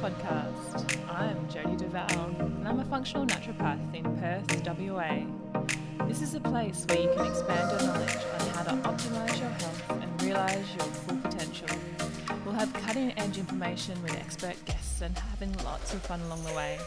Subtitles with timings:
[0.00, 0.98] podcast.
[1.10, 5.26] I'm Jodie Duval, and I'm a functional naturopath in Perth, WA.
[6.06, 9.50] This is a place where you can expand your knowledge on how to optimize your
[9.50, 11.68] health and realize your full potential.
[12.46, 16.54] We'll have cutting edge information with expert guests and having lots of fun along the
[16.54, 16.78] way.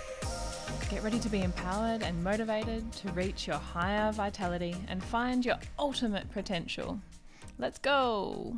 [0.90, 5.58] Get ready to be empowered and motivated to reach your higher vitality and find your
[5.78, 7.00] ultimate potential.
[7.60, 8.56] Let's go!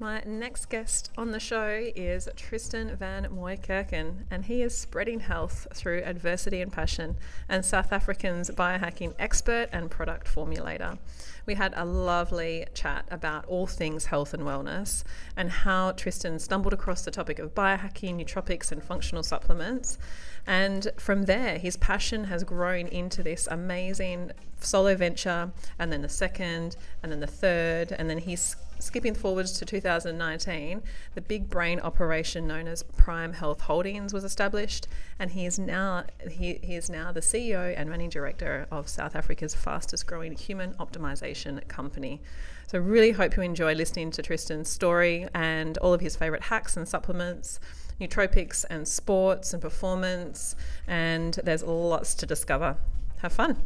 [0.00, 5.68] My next guest on the show is Tristan van Moerkerken, and he is spreading health
[5.72, 7.16] through adversity and passion,
[7.48, 10.98] and South African's biohacking expert and product formulator.
[11.46, 15.04] We had a lovely chat about all things health and wellness,
[15.36, 19.96] and how Tristan stumbled across the topic of biohacking, nootropics, and functional supplements.
[20.44, 26.08] And from there, his passion has grown into this amazing solo venture, and then the
[26.08, 30.82] second, and then the third, and then he's skipping forwards to 2019,
[31.14, 34.86] the big brain operation known as Prime Health Holdings was established,
[35.18, 39.16] and he is now he, he is now the CEO and managing director of South
[39.16, 42.20] Africa's fastest growing human optimization company.
[42.66, 46.76] So really hope you enjoy listening to Tristan's story and all of his favorite hacks
[46.76, 47.60] and supplements
[48.00, 52.76] nootropics and sports and performance, and there's lots to discover.
[53.18, 53.56] Have fun.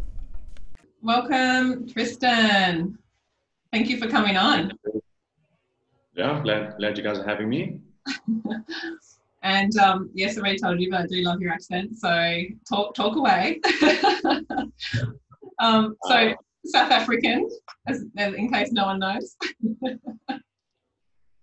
[1.03, 2.99] Welcome, Tristan.
[3.73, 4.73] Thank you for coming on.
[6.19, 7.79] Yeah, glad, glad you guys are having me.
[9.45, 11.97] and um, yes, I already told you, but I do love your accent.
[11.97, 13.61] So talk talk away.
[15.61, 16.35] um, so uh,
[16.67, 17.49] South African,
[17.87, 19.37] as, in case no one knows.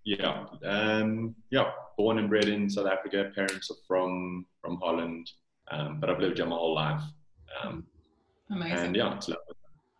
[0.04, 3.32] yeah, um, yeah, born and bred in South Africa.
[3.34, 5.30] Parents are from from Holland,
[5.70, 7.00] um, but I've lived here my whole life.
[7.62, 7.86] Um,
[8.50, 8.78] Amazing.
[8.78, 9.54] And yeah, it's lovely.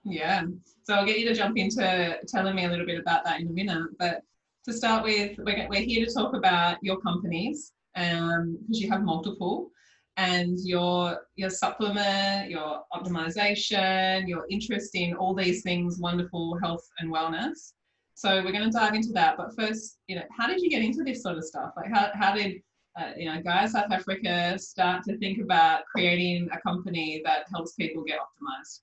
[0.04, 0.42] Yeah.
[0.82, 3.46] So I'll get you to jump into telling me a little bit about that in
[3.46, 3.88] a minute.
[3.98, 4.20] But
[4.66, 9.02] to start with, we're, we're here to talk about your companies because um, you have
[9.02, 9.70] multiple
[10.18, 17.12] and your your supplement, your optimization, your interest in all these things, wonderful health and
[17.12, 17.74] wellness.
[18.14, 19.36] So we're going to dive into that.
[19.36, 21.72] But first, you know, how did you get into this sort of stuff?
[21.76, 22.62] Like, how, how did
[22.98, 27.74] uh, you know, Gaia South Africa start to think about creating a company that helps
[27.74, 28.80] people get optimized?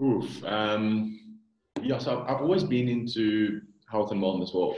[0.00, 0.44] Oof.
[0.44, 1.18] Um,
[1.82, 3.60] yeah, so I've always been into
[3.92, 4.52] health and wellness.
[4.52, 4.76] Well,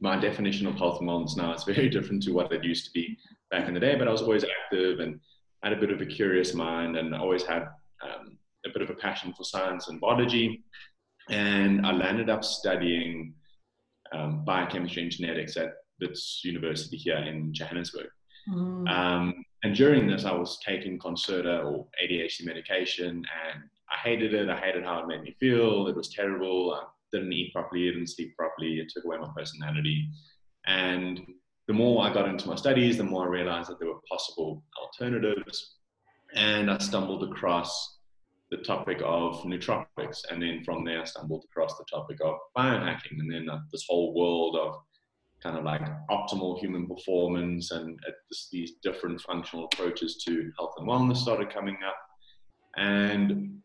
[0.00, 2.92] my definition of health and wellness now is very different to what it used to
[2.92, 3.16] be
[3.50, 5.18] back in the day, but I was always active and
[5.62, 7.62] had a bit of a curious mind and always had
[8.02, 8.36] um,
[8.66, 10.62] a bit of a passion for science and biology
[11.30, 13.34] and I landed up studying
[14.12, 18.08] um, biochemistry and genetics at Wits University here in Johannesburg.
[18.48, 18.88] Mm.
[18.88, 24.50] Um, and during this, I was taking Concerta or ADHD medication, and I hated it.
[24.50, 25.86] I hated how it made me feel.
[25.88, 26.74] It was terrible.
[26.74, 26.84] I
[27.14, 27.90] didn't eat properly.
[27.90, 28.80] Didn't sleep properly.
[28.80, 30.08] It took away my personality.
[30.66, 31.20] And
[31.68, 34.62] the more I got into my studies, the more I realized that there were possible
[34.82, 35.76] alternatives.
[36.34, 37.98] And I stumbled across
[38.50, 43.18] the topic of nootropics, and then from there I stumbled across the topic of biohacking,
[43.18, 44.74] and then uh, this whole world of
[45.42, 48.12] kind of like optimal human performance and uh,
[48.52, 51.96] these different functional approaches to health and wellness started coming up,
[52.76, 53.60] and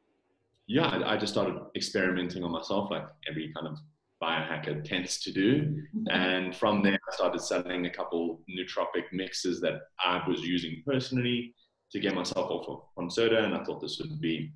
[0.70, 3.80] yeah, I, I just started experimenting on myself, like every kind of
[4.22, 5.64] biohacker tends to do.
[5.64, 6.08] Mm-hmm.
[6.12, 11.56] And from there, I started selling a couple nootropic mixes that I was using personally
[11.92, 13.44] to get myself off of Concerta.
[13.44, 14.52] And I thought this would be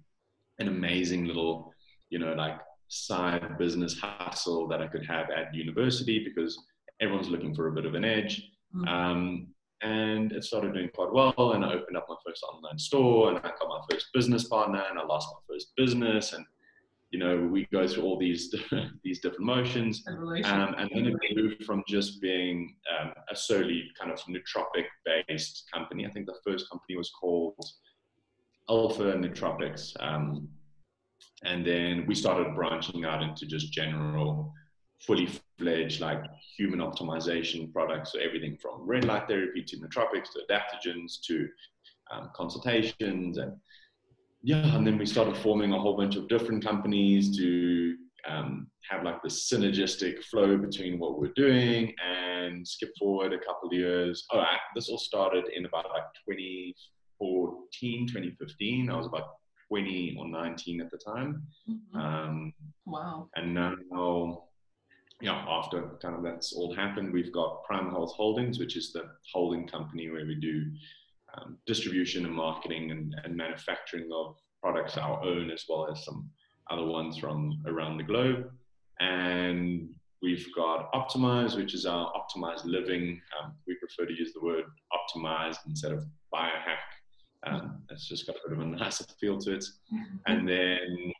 [0.59, 1.73] an amazing little,
[2.11, 2.59] you know, like
[2.89, 6.55] side business hustle that I could have at university because
[7.01, 8.51] everyone's looking for a bit of an edge.
[8.75, 8.87] Mm-hmm.
[8.87, 9.47] Um,
[9.83, 11.51] and it started doing quite well.
[11.53, 14.83] And I opened up my first online store, and I got my first business partner,
[14.89, 16.33] and I lost my first business.
[16.33, 16.45] And
[17.11, 18.53] you know, we go through all these
[19.03, 24.11] these different motions, um, and then it moved from just being um, a solely kind
[24.11, 24.85] of nootropic
[25.27, 26.05] based company.
[26.05, 27.63] I think the first company was called
[28.69, 29.93] alpha nootropics.
[29.99, 30.47] Um,
[31.45, 34.53] and then we started branching out into just general,
[35.05, 35.27] fully
[35.57, 36.23] fledged like
[36.57, 38.13] human optimization products.
[38.13, 41.47] So everything from red light therapy to nootropics to adaptogens to
[42.11, 43.53] um, consultations and
[44.45, 47.95] yeah, and then we started forming a whole bunch of different companies to
[48.27, 53.69] um, have like the synergistic flow between what we're doing and skip forward a couple
[53.69, 54.25] of years.
[54.33, 56.75] Oh, I, this all started in about like 20,
[57.23, 58.89] 2014, 2015.
[58.89, 59.35] I was about
[59.69, 61.43] 20 or 19 at the time.
[61.69, 61.97] Mm-hmm.
[61.97, 62.53] Um,
[62.85, 63.29] wow.
[63.35, 64.43] And now,
[65.23, 69.03] yeah, after kind of that's all happened, we've got Prime Health Holdings, which is the
[69.31, 70.65] holding company where we do
[71.37, 76.29] um, distribution and marketing and, and manufacturing of products our own as well as some
[76.69, 78.51] other ones from around the globe.
[78.99, 83.21] And we've got Optimize, which is our optimized living.
[83.41, 86.03] Um, we prefer to use the word optimized instead of
[86.35, 86.83] biohack.
[87.47, 89.63] Um, it's just got a bit of a nicer feel to it.
[90.27, 91.13] And then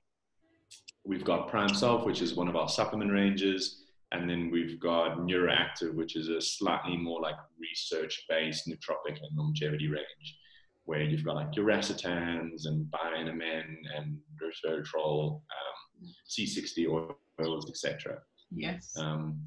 [1.06, 3.82] we've got Prime Self, which is one of our supplement ranges.
[4.13, 9.36] And then we've got Neuroactive, which is a slightly more like research based nootropic and
[9.36, 10.38] longevity range,
[10.86, 13.63] where you've got like your racetams and Bio-NMN
[13.98, 17.10] and resveratrol, um, C60
[17.42, 18.19] oils, etc.
[18.51, 18.94] Yes.
[18.98, 19.42] Um,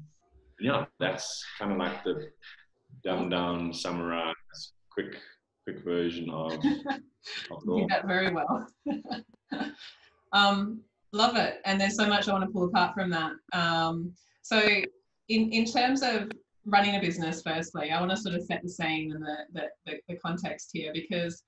[0.59, 2.29] yeah, that's kind of like the
[3.05, 4.35] dumbed down, summarized,
[4.91, 5.15] quick,
[5.63, 6.51] quick version of.
[6.53, 6.61] of
[7.65, 8.67] you did that very well.
[10.33, 10.81] um,
[11.13, 13.31] love it, and there's so much I want to pull apart from that.
[13.53, 14.13] Um,
[14.47, 14.61] so,
[15.27, 16.31] in in terms of
[16.65, 19.63] running a business, firstly, I want to sort of set the scene and the the,
[19.85, 21.43] the, the context here because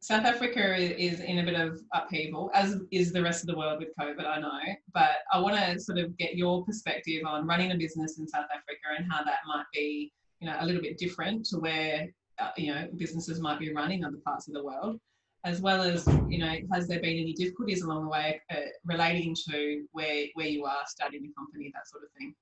[0.00, 3.80] South Africa is in a bit of upheaval, as is the rest of the world
[3.80, 4.60] with COVID, I know.
[4.94, 8.46] But I want to sort of get your perspective on running a business in South
[8.50, 10.10] Africa and how that might be,
[10.40, 12.06] you know, a little bit different to where,
[12.38, 14.98] uh, you know, businesses might be running other parts of the world,
[15.48, 19.34] as well as, you know, has there been any difficulties along the way uh, relating
[19.48, 22.34] to where where you are starting the company, that sort of thing?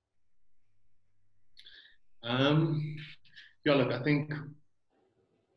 [2.24, 2.96] Um,
[3.64, 4.32] yeah, look, I think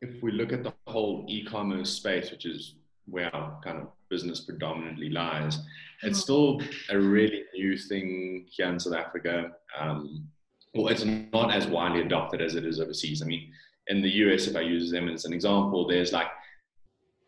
[0.00, 2.76] if we look at the whole e-commerce space, which is
[3.06, 5.58] where our kind of business predominantly lies,
[6.02, 6.22] it's mm-hmm.
[6.22, 6.60] still
[6.90, 9.50] a really new thing here in South Africa.
[9.78, 10.28] Um,
[10.72, 13.22] well, it's not as widely adopted as it is overseas.
[13.22, 13.52] I mean,
[13.88, 16.28] in the US, if I use them as an example, there's like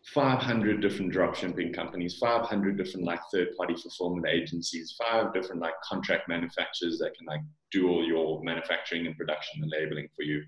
[0.04, 6.98] 500 different dropshipping companies, 500 different like third-party fulfillment agencies, five different like contract manufacturers
[6.98, 7.40] that can like
[7.70, 10.42] do all your manufacturing and production and labeling for you.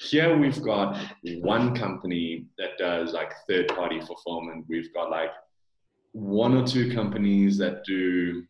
[0.00, 0.98] Here we've got
[1.40, 4.66] one company that does like third-party fulfillment.
[4.68, 5.30] We've got like
[6.12, 8.44] one or two companies that do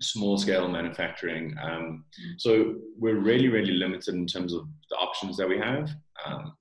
[0.00, 1.56] small-scale manufacturing.
[1.60, 2.04] Um,
[2.38, 5.90] so we're really, really limited in terms of the options that we have.
[6.24, 6.54] Um,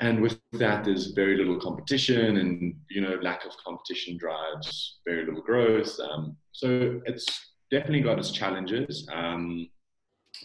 [0.00, 5.24] and with that there's very little competition and you know lack of competition drives very
[5.24, 5.98] little growth.
[6.00, 7.26] Um, so it's
[7.70, 9.68] definitely got its challenges um,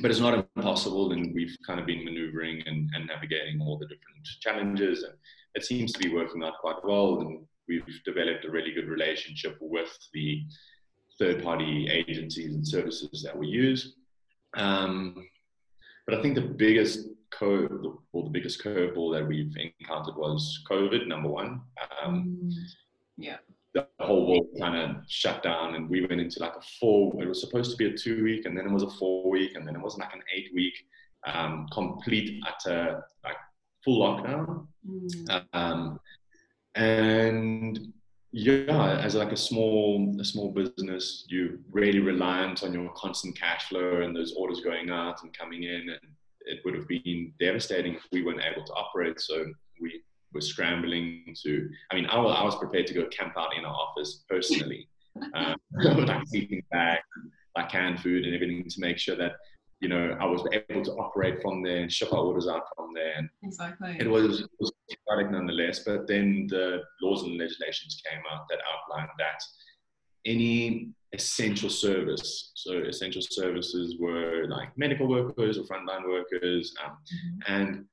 [0.01, 1.11] but it's not impossible.
[1.11, 5.03] And we've kind of been maneuvering and, and, navigating all the different challenges.
[5.03, 5.13] And
[5.53, 7.21] it seems to be working out quite well.
[7.21, 10.43] And we've developed a really good relationship with the
[11.17, 13.95] third party agencies and services that we use.
[14.55, 15.27] Um,
[16.05, 17.71] but i think the biggest curve,
[18.13, 21.61] or the biggest curveball that we've encountered was COVID, number one.
[22.03, 22.51] Um, mm,
[23.17, 23.37] yeah.
[23.73, 27.21] The whole world kind of shut down, and we went into like a four.
[27.21, 29.55] It was supposed to be a two week, and then it was a four week,
[29.55, 30.73] and then it was like an eight week,
[31.27, 33.35] um, complete utter like
[33.83, 34.67] full lockdown.
[34.87, 35.45] Mm.
[35.53, 35.99] Um,
[36.75, 37.79] and
[38.31, 43.69] yeah, as like a small a small business, you're really reliant on your constant cash
[43.69, 45.99] flow and those orders going out and coming in, and
[46.45, 49.19] it would have been devastating if we weren't able to operate.
[49.19, 49.45] So
[49.81, 50.01] we
[50.33, 53.73] were scrambling to, I mean, I, I was prepared to go camp out in our
[53.73, 54.87] office personally,
[55.33, 56.99] um, like sleeping bag,
[57.55, 59.33] like canned food and everything to make sure that,
[59.79, 62.93] you know, I was able to operate from there and ship our orders out from
[62.93, 63.13] there.
[63.17, 63.97] And exactly.
[63.99, 64.71] It was, it was
[65.07, 69.41] chaotic nonetheless, but then the laws and legislations came out that outlined that
[70.25, 72.51] any essential service.
[72.55, 77.53] So essential services were like medical workers or frontline workers, um, mm-hmm.
[77.53, 77.85] and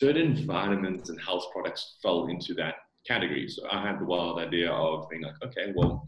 [0.00, 2.74] certain vitamins and health products fell into that
[3.06, 3.48] category.
[3.48, 6.04] So I had the wild idea of being like, okay, well,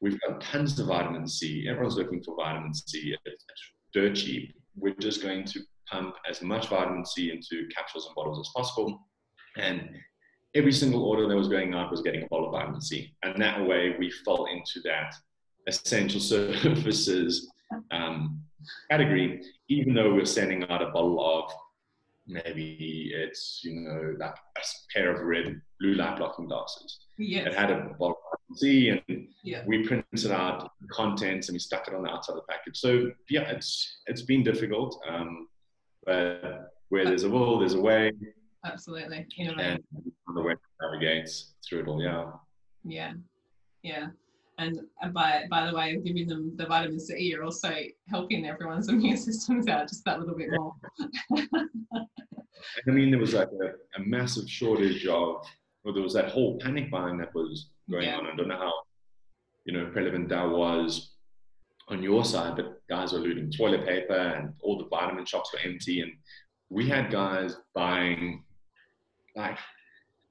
[0.00, 1.66] we've got tons of vitamin C.
[1.68, 3.14] Everyone's looking for vitamin C.
[3.24, 3.44] It's
[3.92, 4.54] dirt cheap.
[4.76, 9.00] We're just going to pump as much vitamin C into capsules and bottles as possible.
[9.56, 9.90] And
[10.54, 13.14] every single order that was going out was getting a bottle of vitamin C.
[13.22, 15.14] And that way we fell into that
[15.66, 17.50] essential services
[17.90, 18.40] um,
[18.90, 21.52] category, even though we're sending out a bottle of
[22.26, 24.60] maybe it's, you know, like a
[24.92, 26.98] pair of red blue light blocking glasses.
[27.18, 27.46] Yes.
[27.46, 29.62] It had a bottle of C and yeah.
[29.66, 32.78] we printed out contents and we stuck it on the outside of the package.
[32.78, 35.00] So yeah, it's it's been difficult.
[35.08, 35.48] Um,
[36.04, 38.12] but where there's a will, there's a way.
[38.64, 39.26] Absolutely.
[39.38, 39.80] And
[40.34, 41.30] the way to navigate
[41.66, 42.30] through it all, yeah.
[42.84, 43.12] Yeah.
[43.82, 44.08] Yeah.
[44.58, 47.72] And, uh, by by the way of giving them the vitamin C, you're also
[48.08, 50.74] helping everyone's immune systems out just that little bit more.
[52.86, 55.46] I mean, there was like a, a, massive shortage of,
[55.84, 58.16] well, there was that whole panic buying that was going yeah.
[58.16, 58.26] on.
[58.26, 58.72] I don't know how,
[59.64, 61.12] you know, prevalent that was
[61.88, 65.60] on your side, but guys were looting toilet paper and all the vitamin shops were
[65.60, 66.00] empty.
[66.00, 66.12] And
[66.68, 68.42] we had guys buying
[69.36, 69.58] like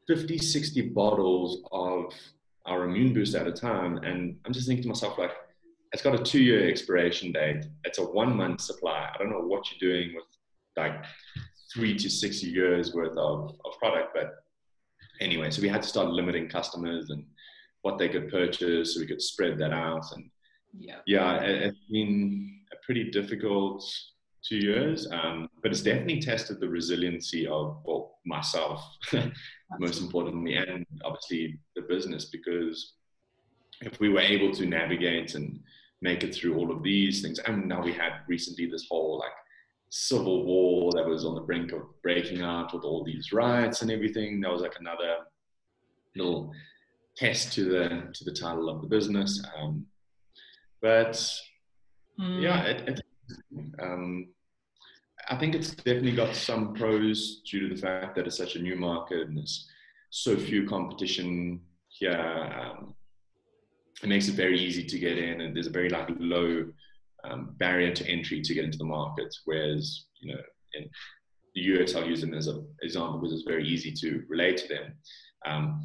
[0.07, 2.13] 50, 60 bottles of
[2.65, 3.97] our immune boost at a time.
[3.97, 5.31] And I'm just thinking to myself, like,
[5.91, 7.65] it's got a two year expiration date.
[7.83, 9.09] It's a one month supply.
[9.13, 10.25] I don't know what you're doing with
[10.75, 11.05] like
[11.73, 14.33] three to six years worth of, of product, but
[15.21, 17.25] anyway, so we had to start limiting customers and
[17.83, 20.03] what they could purchase so we could spread that out.
[20.13, 20.29] And
[20.77, 20.97] Yeah.
[21.05, 23.83] yeah, it, it's been a pretty difficult
[24.47, 28.81] two years, um, but it's definitely tested the resiliency of well, myself,
[29.79, 32.93] most importantly, and obviously the business because
[33.81, 35.59] if we were able to navigate and
[36.01, 39.31] make it through all of these things, and now we had recently this whole like
[39.89, 43.91] civil war that was on the brink of breaking out with all these riots and
[43.91, 44.41] everything.
[44.41, 45.17] That was like another
[46.15, 46.51] little
[47.17, 49.43] test to the to the title of the business.
[49.57, 49.85] Um,
[50.81, 51.19] but
[52.19, 52.41] Mm.
[52.41, 53.01] yeah, it, it,
[53.81, 54.27] um,
[55.27, 58.61] I think it's definitely got some pros due to the fact that it's such a
[58.61, 59.67] new market and there's
[60.11, 62.11] so few competition here.
[62.13, 62.93] Um,
[64.03, 66.65] it makes it very easy to get in, and there's a very like low
[67.23, 69.33] um, barrier to entry to get into the market.
[69.45, 70.41] Whereas you know
[70.75, 70.89] in
[71.55, 74.67] the US, I'll use them as an example because it's very easy to relate to
[74.67, 74.93] them.
[75.45, 75.83] Um,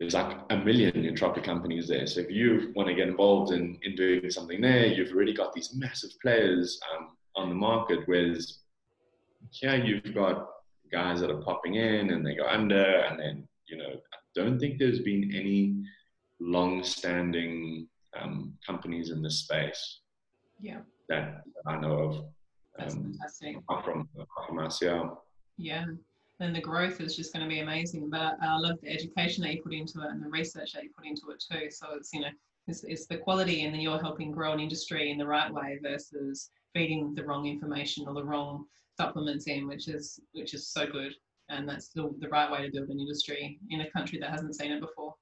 [0.00, 2.06] there's like a million nootropic companies there.
[2.06, 5.52] So if you want to get involved in, in doing something there, you've already got
[5.52, 8.00] these massive players um, on the market.
[8.06, 8.58] Whereas
[9.50, 10.48] here you've got
[10.92, 14.58] guys that are popping in and they go under, and then you know I don't
[14.58, 15.76] think there's been any
[16.40, 17.86] long-standing
[18.20, 20.00] um, companies in this space
[20.60, 20.80] Yeah.
[21.08, 22.24] that I know of.
[22.76, 23.56] That's Um, fantastic.
[23.58, 25.10] apart from apart from us, yeah.
[25.56, 25.86] Yeah.
[26.40, 28.10] And the growth is just going to be amazing.
[28.10, 30.90] But I love the education that you put into it and the research that you
[30.96, 31.70] put into it too.
[31.70, 32.30] So it's, you know,
[32.66, 35.78] it's, it's the quality and then you're helping grow an industry in the right way
[35.80, 38.66] versus feeding the wrong information or the wrong
[39.00, 41.14] supplements in, which is which is so good.
[41.50, 44.56] And that's the, the right way to build an industry in a country that hasn't
[44.56, 45.14] seen it before.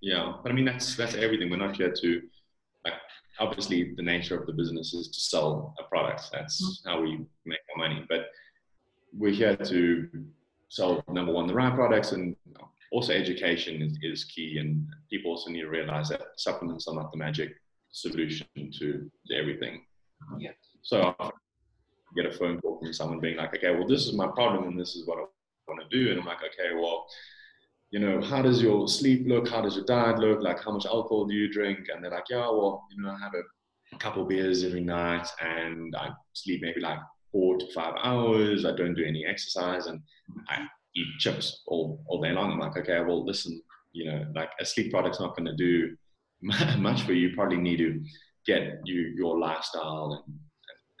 [0.00, 1.50] Yeah, but I mean that's that's everything.
[1.50, 2.22] We're not here to
[2.84, 2.94] like
[3.38, 6.30] obviously the nature of the business is to sell a product.
[6.32, 6.90] That's mm-hmm.
[6.90, 8.04] how we make our money.
[8.08, 8.26] But
[9.16, 10.08] we're here to
[10.68, 12.34] sell number one the right products and
[12.90, 17.10] also education is, is key and people also need to realize that supplements are not
[17.12, 17.54] the magic
[17.92, 18.46] solution
[18.78, 19.82] to everything.
[20.38, 20.50] Yeah.
[20.82, 21.30] So I
[22.16, 24.78] get a phone call from someone being like, okay, well this is my problem and
[24.78, 25.24] this is what I
[25.68, 26.10] want to do.
[26.10, 27.06] And I'm like, okay, well
[27.94, 29.48] you know, how does your sleep look?
[29.48, 30.42] How does your diet look?
[30.42, 31.86] Like, how much alcohol do you drink?
[31.94, 35.94] And they're like, yeah, well, you know, I have a couple beers every night and
[35.94, 36.98] I sleep maybe like
[37.30, 38.64] four to five hours.
[38.64, 40.00] I don't do any exercise and
[40.48, 40.66] I
[40.96, 42.50] eat chips all, all day long.
[42.50, 43.62] I'm like, okay, well, listen,
[43.92, 45.96] you know, like a sleep product's not going to do
[46.78, 47.28] much for you.
[47.28, 48.02] You probably need to
[48.46, 50.38] get you your lifestyle and,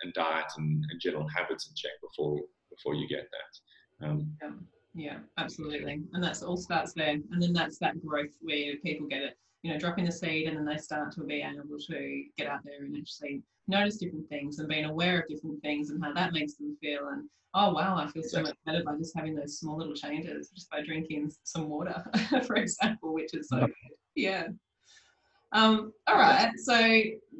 [0.02, 4.06] and diet and, and general habits in check before before you get that.
[4.06, 4.50] Um, Yeah,
[4.94, 6.02] yeah, absolutely.
[6.12, 7.18] And that's all starts there.
[7.30, 10.56] And then that's that growth where people get it, you know, dropping the seed and
[10.56, 14.58] then they start to be able to get out there and actually notice different things
[14.58, 17.08] and being aware of different things and how that makes them feel.
[17.08, 20.50] And oh, wow, I feel so much better by just having those small little changes,
[20.50, 22.04] just by drinking some water,
[22.46, 23.72] for example, which is so good.
[24.14, 24.48] Yeah.
[25.54, 26.74] Um, all right, so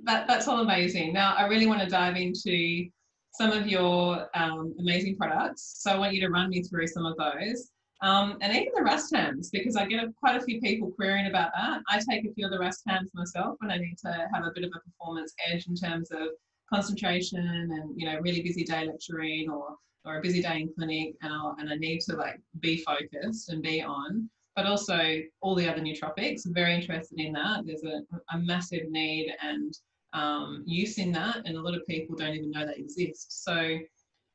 [0.05, 1.13] that, that's all amazing.
[1.13, 2.89] Now, I really want to dive into
[3.33, 5.81] some of your um, amazing products.
[5.81, 7.71] So I want you to run me through some of those.
[8.03, 11.51] Um, and even the Rastams, because I get a, quite a few people querying about
[11.57, 11.81] that.
[11.89, 14.65] I take a few of the Rastams myself when I need to have a bit
[14.65, 16.29] of a performance edge in terms of
[16.73, 21.15] concentration and, you know, really busy day lecturing or, or a busy day in clinic
[21.23, 24.29] and, I'll, and I need to like be focused and be on.
[24.57, 27.67] But also all the other nootropics, I'm very interested in that.
[27.67, 29.77] There's a, a massive need and
[30.13, 33.45] um, use in that, and a lot of people don't even know they exist.
[33.45, 33.79] So,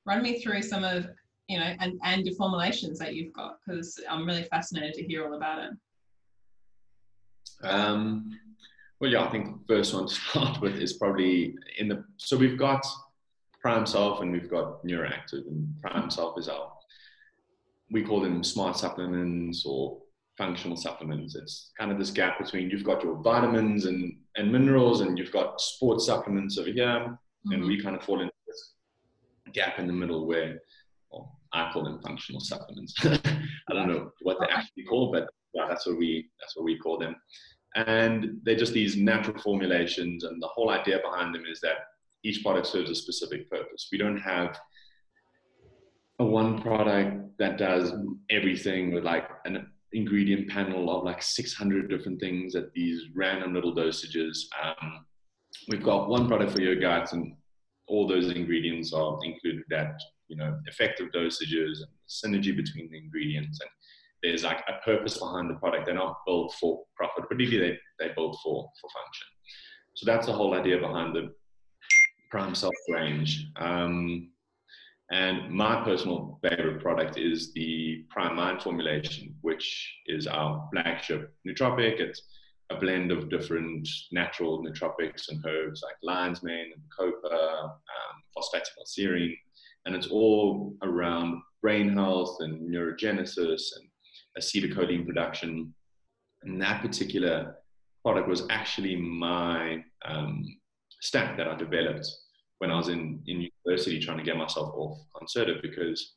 [0.05, 1.07] run me through some of
[1.47, 5.25] you know and and your formulations that you've got because I'm really fascinated to hear
[5.25, 5.71] all about it.
[7.63, 8.31] Um,
[8.99, 12.03] well, yeah, I think the first one to start with is probably in the.
[12.17, 12.85] So we've got
[13.61, 16.71] Prime Self and we've got Neuroactive, and Prime Self is our.
[17.91, 19.97] We call them smart supplements or
[20.39, 21.35] functional supplements.
[21.35, 25.33] It's kind of this gap between you've got your vitamins and, and minerals, and you've
[25.33, 27.51] got sports supplements over here, mm-hmm.
[27.51, 28.73] and we kind of fall into this
[29.53, 30.57] gap in the middle where
[31.11, 32.95] well, I call them functional supplements.
[33.05, 36.79] I don't know what they're actually called, but yeah, that's what we that's what we
[36.79, 37.15] call them.
[37.75, 41.77] And they're just these natural formulations, and the whole idea behind them is that
[42.23, 43.89] each product serves a specific purpose.
[43.91, 44.57] We don't have
[46.19, 47.93] a one product that does
[48.29, 53.75] everything with like an ingredient panel of like 600 different things at these random little
[53.75, 54.37] dosages.
[54.63, 55.05] Um,
[55.67, 57.35] we've got one product for your gut, and
[57.87, 63.59] all those ingredients are included at you know effective dosages and synergy between the ingredients
[63.61, 63.69] and
[64.21, 68.37] there's like a purpose behind the product they're not built for profitability they, they built
[68.43, 69.25] for for function
[69.95, 71.33] so that's the whole idea behind the
[72.29, 73.47] Prime Self range.
[73.57, 74.31] Um,
[75.11, 81.99] and my personal favorite product is the Prime Mind formulation, which is our flagship nootropic.
[81.99, 82.21] It's
[82.69, 89.35] a blend of different natural nootropics and herbs like lion's mane and copa, um, phosphatidylserine,
[89.85, 93.89] and it's all around brain health and neurogenesis and
[94.37, 95.73] acetylcholine production.
[96.43, 97.55] And that particular
[98.03, 100.45] product was actually my um,
[101.01, 102.07] stack that I developed
[102.59, 106.15] when I was in, in university trying to get myself off Concerta because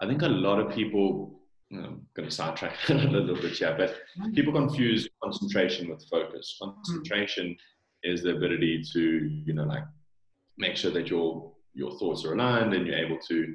[0.00, 1.40] I think a lot of people,
[1.70, 3.96] you know, I'm going to sidetrack a little bit here, but
[4.34, 6.56] people confuse concentration with focus.
[6.60, 6.70] Hmm.
[6.70, 7.56] Concentration
[8.02, 9.00] is the ability to,
[9.44, 9.84] you know, like
[10.58, 13.54] make sure that your your thoughts are aligned and you're able to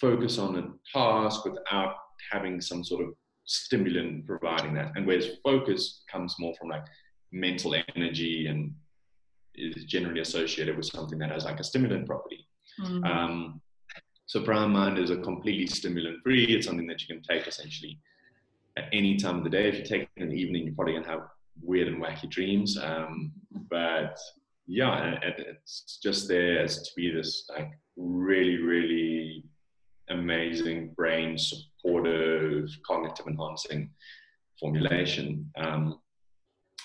[0.00, 1.94] focus on a task without
[2.30, 3.12] having some sort of
[3.44, 4.92] stimulant providing that.
[4.94, 6.84] And whereas focus comes more from like
[7.32, 8.72] mental energy and
[9.60, 12.46] is generally associated with something that has like a stimulant property.
[12.80, 13.04] Mm-hmm.
[13.04, 13.60] Um,
[14.26, 16.44] so Prime Mind is a completely stimulant free.
[16.44, 17.98] It's something that you can take essentially
[18.76, 19.68] at any time of the day.
[19.68, 21.28] If you take it in the evening, you're probably gonna have
[21.60, 22.78] weird and wacky dreams.
[22.78, 23.32] Um,
[23.68, 24.18] but
[24.66, 29.44] yeah, it's just there as to be this like really, really
[30.10, 33.90] amazing brain supportive, cognitive enhancing
[34.58, 35.50] formulation.
[35.56, 35.98] Um,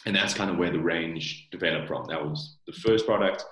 [0.06, 2.06] and that's kind of where the range developed from.
[2.08, 3.44] That was the first product.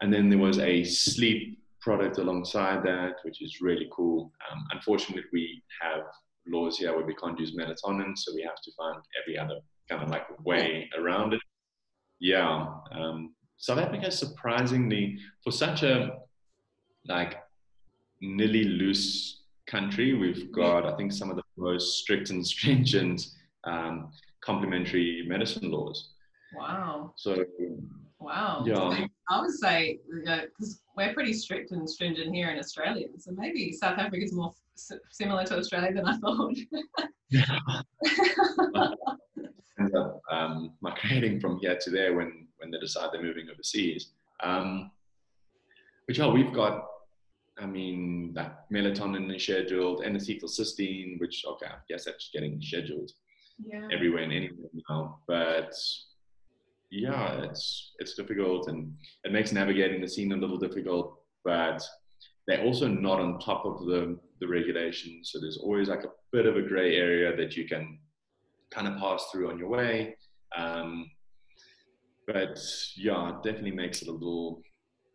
[0.00, 4.30] And then there was a sleep product alongside that, which is really cool.
[4.50, 6.02] Um, unfortunately, we have
[6.46, 10.02] laws here where we can't use melatonin, so we have to find every other kind
[10.02, 11.40] of like way around it.
[12.20, 12.66] Yeah.
[12.92, 16.18] Um, South Africa, surprisingly, for such a
[17.06, 17.36] like
[18.20, 23.26] nearly loose country, we've got, I think, some of the most strict and stringent
[23.64, 24.10] um,
[24.48, 25.98] complementary medicine laws.
[26.56, 27.12] Wow.
[27.16, 27.44] So,
[28.18, 28.64] wow.
[28.66, 29.04] Yeah.
[29.28, 33.98] I would say, because we're pretty strict and stringent here in Australia, so maybe South
[33.98, 36.56] Africa is more f- similar to Australia than I thought.
[37.28, 37.58] yeah.
[39.94, 44.08] Up um, migrating from here to there when when they decide they're moving overseas.
[44.42, 44.90] Um,
[46.06, 46.86] but yeah, we've got
[47.60, 53.10] I mean, that melatonin is scheduled, and acetylcysteine, which, okay, I guess that's getting scheduled
[53.64, 53.88] yeah.
[53.92, 55.20] everywhere and anywhere now.
[55.26, 55.74] But
[56.90, 58.94] yeah, it's it's difficult and
[59.24, 61.18] it makes navigating the scene a little difficult.
[61.44, 61.82] But
[62.46, 66.46] they're also not on top of the the regulations, so there's always like a bit
[66.46, 67.98] of a gray area that you can
[68.70, 70.16] kind of pass through on your way.
[70.56, 71.10] Um,
[72.26, 72.60] but
[72.96, 74.62] yeah, it definitely makes it a little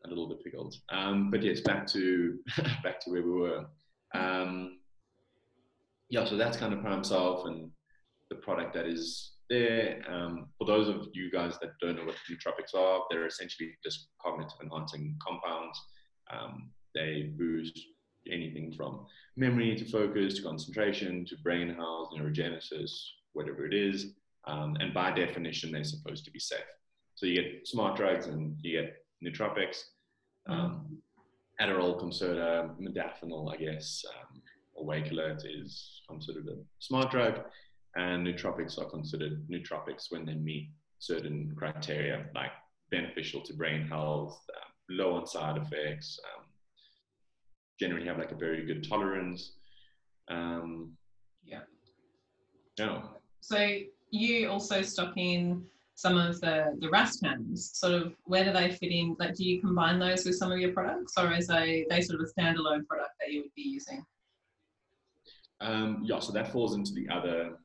[0.05, 0.75] a little difficult.
[0.89, 2.37] Um, but yes, back to
[2.83, 3.65] back to where we were.
[4.13, 4.79] Um,
[6.09, 7.71] yeah, so that's kind of Prime Self and
[8.33, 10.01] the product that is there.
[10.09, 14.07] Um, for those of you guys that don't know what nootropics are, they're essentially just
[14.21, 15.79] cognitive enhancing compounds.
[16.31, 17.79] Um, they boost
[18.31, 22.91] anything from memory to focus to concentration to brain health, neurogenesis,
[23.33, 24.13] whatever it is.
[24.45, 26.59] Um, and by definition, they're supposed to be safe.
[27.15, 29.83] So you get smart drugs and you get nootropics.
[30.47, 30.97] Um,
[31.61, 34.41] Adderall, Concerta, modafinil, I guess, um,
[34.73, 37.41] or Waklert is considered a smart drug
[37.95, 42.51] and nootropics are considered nootropics when they meet certain criteria like
[42.91, 46.45] beneficial to brain health, um, low on side effects, um,
[47.79, 49.53] generally have like a very good tolerance.
[50.29, 50.93] Um,
[51.45, 51.61] yeah.
[52.77, 53.01] Yeah.
[53.41, 53.79] So
[54.11, 57.75] you also stock in some of the the rastams.
[57.75, 59.15] Sort of where do they fit in?
[59.19, 62.19] Like, do you combine those with some of your products, or is they they sort
[62.19, 64.05] of a standalone product that you would be using?
[65.61, 67.57] Um, yeah, so that falls into the other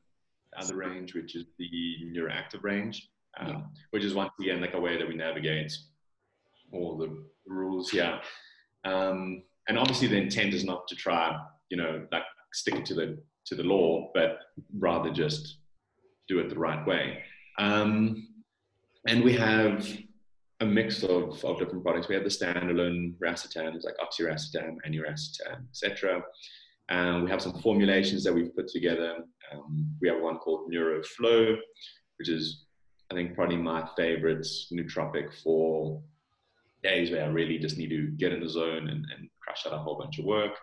[0.57, 1.69] other range, which is the
[2.15, 3.09] neuroactive range,
[3.39, 3.61] um, yeah.
[3.91, 5.71] which is once again like a way that we navigate
[6.71, 8.19] all the rules here.
[8.85, 11.37] Um, and obviously, the intent is not to try,
[11.69, 14.39] you know, like stick it to the to the law, but
[14.77, 15.59] rather just
[16.27, 17.23] do it the right way.
[17.57, 18.27] Um,
[19.07, 19.87] and we have
[20.59, 22.07] a mix of, of different products.
[22.07, 26.21] We have the standalone racetams like oxiracetam, aniracetam, etc.
[26.89, 29.17] And we have some formulations that we've put together.
[29.51, 31.57] Um, we have one called NeuroFlow,
[32.17, 32.65] which is,
[33.11, 36.01] I think, probably my favorite nootropic for
[36.81, 39.73] days where I really just need to get in the zone and, and crush out
[39.73, 40.53] a whole bunch of work.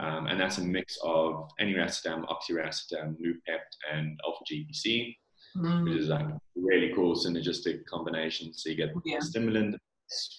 [0.00, 5.16] Um, and that's a mix of aniracetam, oxiracetam, Noopept, and alpha GPC,
[5.56, 5.84] mm.
[5.84, 8.52] which is like a really cool synergistic combination.
[8.54, 9.20] So you get yeah.
[9.20, 9.76] stimulant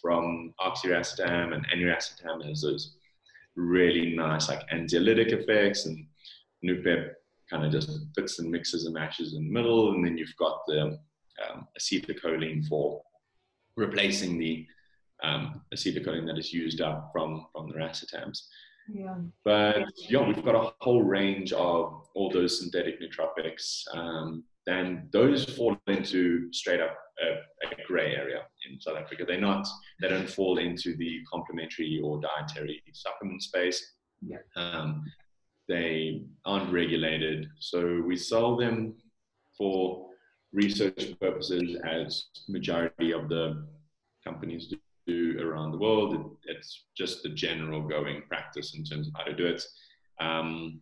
[0.02, 2.96] from oxiracetam and aniracetam has those
[3.56, 6.06] really nice like anxiolytic effects and
[6.66, 7.12] Noopept
[7.50, 10.62] kind of just fits and mixes and matches in the middle and then you've got
[10.68, 10.98] the
[11.48, 13.02] um, acetylcholine for
[13.76, 14.66] replacing the
[15.24, 18.40] um, acetylcholine that is used up from from the racetams.
[18.92, 19.16] Yeah.
[19.46, 23.84] But yeah, we've got a whole range of all those synthetic nootropics.
[23.94, 29.26] Um, and those fall into straight up a, a grey area in South Africa.
[29.28, 29.68] They're not,
[30.02, 33.96] they don't fall into the complementary or dietary supplement space.
[34.22, 34.38] Yeah.
[34.56, 35.04] Um,
[35.68, 37.48] they aren't regulated.
[37.60, 38.96] So we sell them
[39.58, 40.08] for
[40.54, 43.66] research purposes as majority of the
[44.24, 46.16] companies do do around the world.
[46.16, 49.64] It, it's just the general going practice in terms of how to do it.
[50.20, 50.80] Um,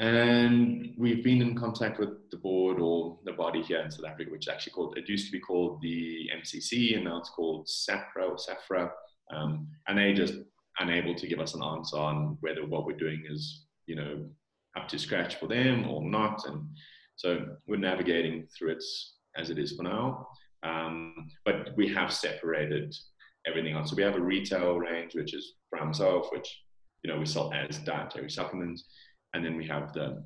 [0.00, 4.30] and we've been in contact with the board or the body here in South Africa,
[4.30, 7.68] which is actually called, it used to be called the MCC, and now it's called
[7.68, 8.90] SAHPRA or SAHPRA.
[9.30, 10.34] Um, and they just
[10.78, 14.24] unable to give us an answer on whether what we're doing is, you know,
[14.74, 16.46] up to scratch for them or not.
[16.46, 16.64] And
[17.16, 18.84] so we're navigating through it
[19.36, 20.28] as it is for now.
[20.62, 22.96] Um, but we have separated
[23.46, 23.90] everything else.
[23.90, 26.62] So we have a retail range, which is Prime Self, which
[27.02, 28.84] you know we sell as dietary supplements,
[29.34, 30.24] and then we have the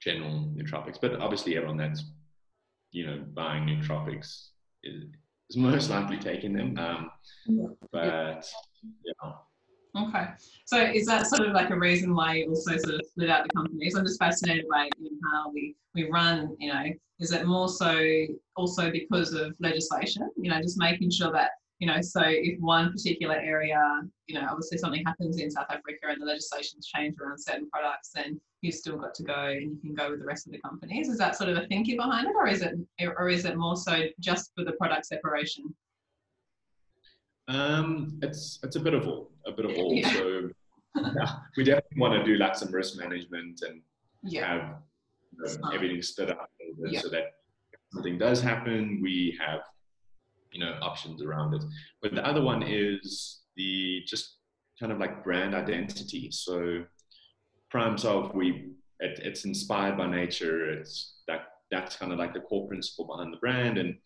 [0.00, 0.98] general nootropics.
[1.00, 2.04] But obviously, everyone that's
[2.90, 4.48] you know buying nootropics
[4.82, 5.04] is,
[5.50, 6.78] is most likely taking them.
[6.78, 7.10] Um,
[7.92, 8.46] but
[9.04, 9.32] yeah.
[9.96, 10.26] Okay.
[10.66, 13.44] So is that sort of like a reason why you also sort of split out
[13.44, 13.94] the companies?
[13.94, 16.84] I'm just fascinated by you know, how we, we run, you know,
[17.20, 18.04] is it more so
[18.56, 22.90] also because of legislation, you know, just making sure that, you know, so if one
[22.90, 23.80] particular area,
[24.26, 28.10] you know, obviously something happens in South Africa and the legislation's changed around certain products,
[28.14, 30.60] then you've still got to go and you can go with the rest of the
[30.60, 31.08] companies.
[31.08, 33.76] Is that sort of a thinking behind it or is it, or is it more
[33.76, 35.72] so just for the product separation?
[37.46, 39.94] Um, it's it's a bit of all, a bit of all.
[39.94, 40.12] Yeah.
[40.12, 40.50] So
[40.96, 43.80] yeah, we definitely want to do like some risk management and
[44.22, 44.46] yeah.
[44.46, 44.74] have
[45.32, 46.50] you know, everything stood up
[46.86, 47.00] yeah.
[47.00, 47.36] so that
[47.92, 49.60] something does happen, we have
[50.52, 51.64] you know options around it.
[52.02, 54.36] But the other one is the just
[54.78, 56.30] kind of like brand identity.
[56.30, 56.84] So
[57.70, 60.70] Prime Self, we it, it's inspired by nature.
[60.70, 63.96] It's that that's kind of like the core principle behind the brand and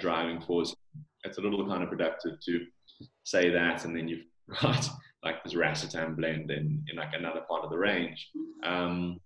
[0.00, 0.74] driving force.
[1.24, 2.66] It's a little kind of productive to
[3.24, 4.26] say that, and then you've
[4.60, 4.88] got
[5.22, 8.30] like this racetam blend in, in like another part of the range.
[8.62, 9.20] Um,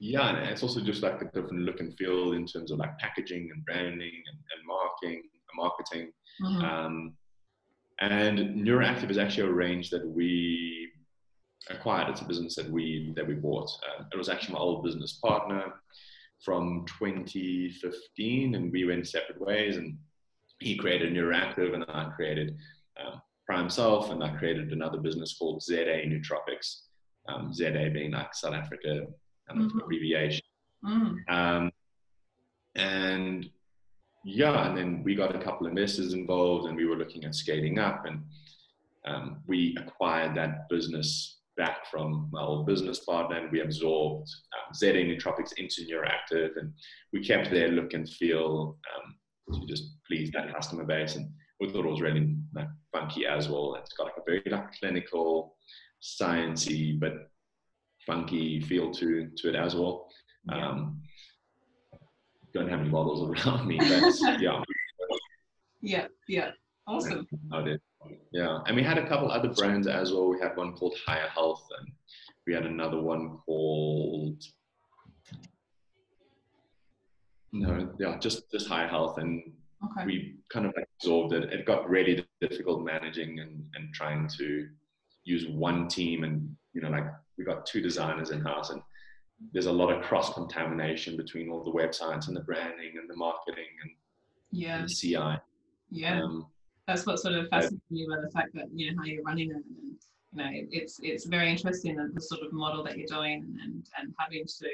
[0.00, 2.98] yeah, and it's also just like the different look and feel in terms of like
[2.98, 5.22] packaging and branding and, and marking,
[5.56, 6.12] marketing.
[6.42, 6.64] Mm-hmm.
[6.64, 7.12] Um,
[8.00, 10.90] and Neuroactive is actually a range that we
[11.70, 12.08] acquired.
[12.08, 13.70] It's a business that we that we bought.
[13.86, 15.74] Uh, it was actually my old business partner
[16.44, 19.76] from 2015, and we went separate ways.
[19.76, 19.96] And
[20.58, 22.56] he created Neuroactive and I created
[23.00, 26.82] um, Prime Self and I created another business called ZA Nootropics.
[27.28, 29.06] Um, ZA being like South Africa
[29.48, 29.78] kind of mm-hmm.
[29.78, 30.42] abbreviation.
[30.84, 31.16] Mm.
[31.28, 31.70] Um,
[32.74, 33.48] and
[34.24, 37.34] yeah, and then we got a couple of investors involved and we were looking at
[37.34, 38.22] scaling up and
[39.04, 44.74] um, we acquired that business back from my old business partner and we absorbed um,
[44.74, 46.72] ZA Nootropics into Neuroactive, and
[47.12, 51.16] we kept their look and feel um, to just please that customer base.
[51.16, 51.30] And
[51.60, 53.74] we thought it was really like, funky as well.
[53.74, 55.56] It's got like a very like clinical,
[56.02, 57.12] sciencey, but
[58.06, 60.08] funky feel to to it as well.
[60.48, 60.68] Yeah.
[60.68, 61.02] Um,
[62.52, 64.62] don't have any models around me, but yeah.
[65.80, 66.50] Yeah, yeah,
[66.86, 67.26] awesome.
[68.32, 70.28] Yeah, and we had a couple other brands as well.
[70.28, 71.92] We had one called Higher Health, and
[72.46, 74.42] we had another one called
[77.52, 79.52] no, yeah, just just Higher health, and
[79.84, 80.06] okay.
[80.06, 81.52] we kind of absorbed it.
[81.52, 84.68] It got really difficult managing and and trying to
[85.24, 87.04] use one team, and you know, like
[87.36, 88.80] we got two designers in house, and
[89.52, 93.16] there's a lot of cross contamination between all the websites and the branding and the
[93.16, 93.90] marketing and
[94.50, 95.40] yeah, and the CI.
[95.90, 96.46] Yeah, um,
[96.86, 99.50] that's what sort of fascinates me about the fact that you know how you're running
[99.50, 99.96] it and
[100.32, 103.86] you know it's it's very interesting the, the sort of model that you're doing and
[103.98, 104.68] and having to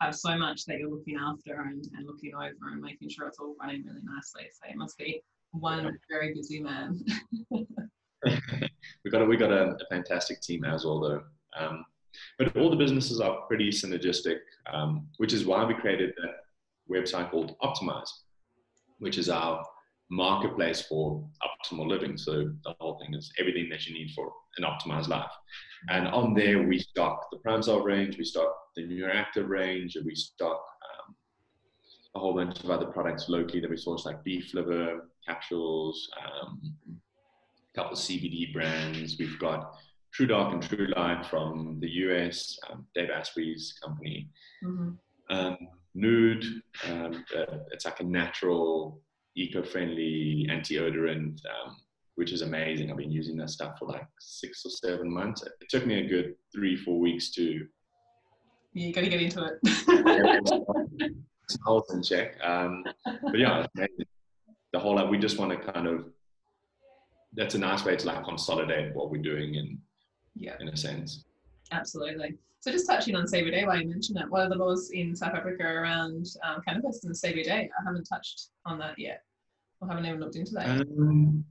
[0.00, 3.38] have so much that you're looking after and, and looking over and making sure it's
[3.38, 4.48] all running really nicely.
[4.50, 7.04] So it must be one very busy man.
[9.04, 11.22] we got a, we got a, a, fantastic team as well though.
[11.58, 11.84] Um,
[12.38, 14.38] but all the businesses are pretty synergistic,
[14.72, 16.34] um, which is why we created that
[16.90, 18.08] website called Optimize,
[18.98, 19.64] which is our
[20.10, 22.16] marketplace for optimal living.
[22.16, 25.30] So the whole thing is everything that you need for an optimized life.
[25.88, 30.60] And on there, we stock the Prime range, we stock the Neuroactive range, we stock
[30.60, 31.14] um,
[32.16, 36.74] a whole bunch of other products locally that we source, like beef liver capsules, um,
[36.88, 39.16] a couple CBD brands.
[39.18, 39.74] We've got
[40.12, 44.28] True Dark and True Light from the US, um, Dave Asprey's company.
[44.64, 44.90] Mm-hmm.
[45.30, 45.56] Um,
[45.94, 46.44] Nude,
[46.88, 49.00] um, uh, it's like a natural
[49.36, 51.76] eco-friendly anti-odorant, um,
[52.14, 52.90] which is amazing.
[52.90, 55.42] I've been using that stuff for like six or seven months.
[55.42, 57.66] It took me a good three, four weeks to.
[58.74, 61.14] Yeah, you got to get into it.
[61.50, 62.36] smells in check.
[62.42, 63.66] Um, but yeah,
[64.72, 66.06] the whole like we just want to kind of.
[67.32, 69.78] That's a nice way to like consolidate what we're doing in.
[70.34, 70.54] Yeah.
[70.60, 71.24] In a sense.
[71.72, 72.36] Absolutely.
[72.60, 75.34] So just touching on CBD while you mention it, what are the laws in South
[75.34, 77.50] Africa around um, cannabis and CBD?
[77.50, 79.22] I haven't touched on that yet.
[79.82, 80.68] I haven't even looked into that.
[80.68, 81.44] Um,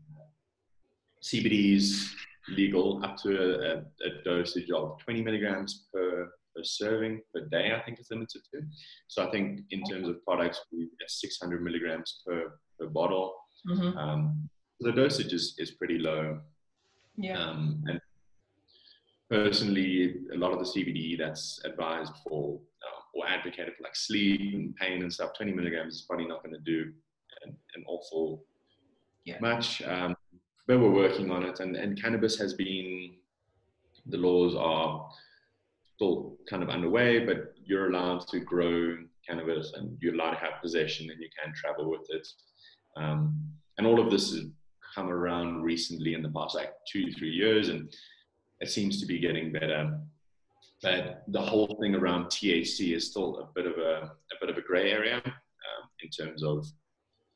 [1.24, 2.14] CBD is
[2.50, 7.82] legal up to a, a, dosage of 20 milligrams per, per serving per day, I
[7.84, 8.62] think it's limited to.
[9.08, 13.36] So I think in terms of products, we get 600 milligrams per, per bottle.
[13.68, 13.98] Mm-hmm.
[13.98, 16.40] Um, the dosage is, is pretty low.
[17.18, 17.38] Yeah.
[17.38, 18.00] Um, and
[19.30, 24.54] personally, a lot of the CBD that's advised for uh, or advocated for like sleep
[24.54, 26.92] and pain and stuff, 20 milligrams is probably not going to do
[27.44, 28.44] an, an awful
[29.26, 29.38] yeah.
[29.42, 29.82] much.
[29.84, 30.16] Um,
[30.68, 33.16] but we're working on it, and, and cannabis has been,
[34.06, 35.10] the laws are
[35.96, 40.62] still kind of underway, but you're allowed to grow cannabis and you're allowed to have
[40.62, 42.28] possession and you can travel with it.
[42.98, 43.36] Um,
[43.78, 44.46] and all of this has
[44.96, 47.70] come around recently in the past like two, three years.
[47.70, 47.94] And
[48.62, 50.00] it seems to be getting better.
[50.82, 54.58] But the whole thing around THC is still a bit of a, a bit of
[54.58, 56.66] a gray area um, in terms of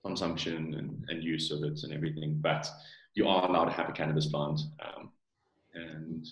[0.05, 2.39] consumption and, and, use of it and everything.
[2.41, 2.69] But
[3.15, 5.11] you are allowed to have a cannabis plant, um,
[5.73, 6.25] and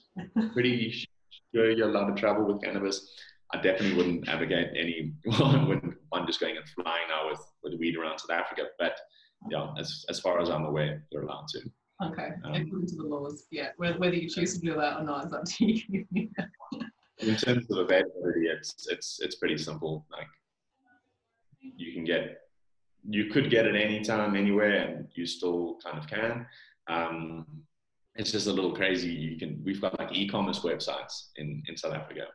[0.53, 3.13] pretty sure you're allowed to travel with cannabis.
[3.53, 8.19] I definitely wouldn't advocate any one just going and flying now with with weed around
[8.19, 8.63] South Africa.
[8.79, 8.97] But
[9.49, 11.61] yeah, as as far as I'm aware, you're allowed to.
[12.03, 13.69] Okay, um, according to the laws, yeah.
[13.77, 16.05] Whether you choose to do that or not is up to you.
[17.19, 20.05] in terms of availability, it's it's it's pretty simple.
[20.11, 20.27] Like
[21.59, 22.41] you can get,
[23.07, 26.47] you could get it anytime, anywhere, and you still kind of can.
[26.87, 27.45] Um,
[28.15, 29.11] it's just a little crazy.
[29.11, 32.25] You can we've got like e-commerce websites in in South Africa,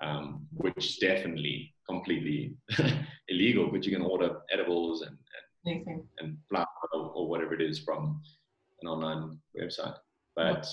[0.00, 2.54] um, which definitely completely
[3.28, 5.16] illegal, but you can order edibles and
[5.66, 6.06] and, Anything.
[6.20, 8.22] and flour or, or whatever it is from
[8.82, 9.96] an online website.
[10.36, 10.66] But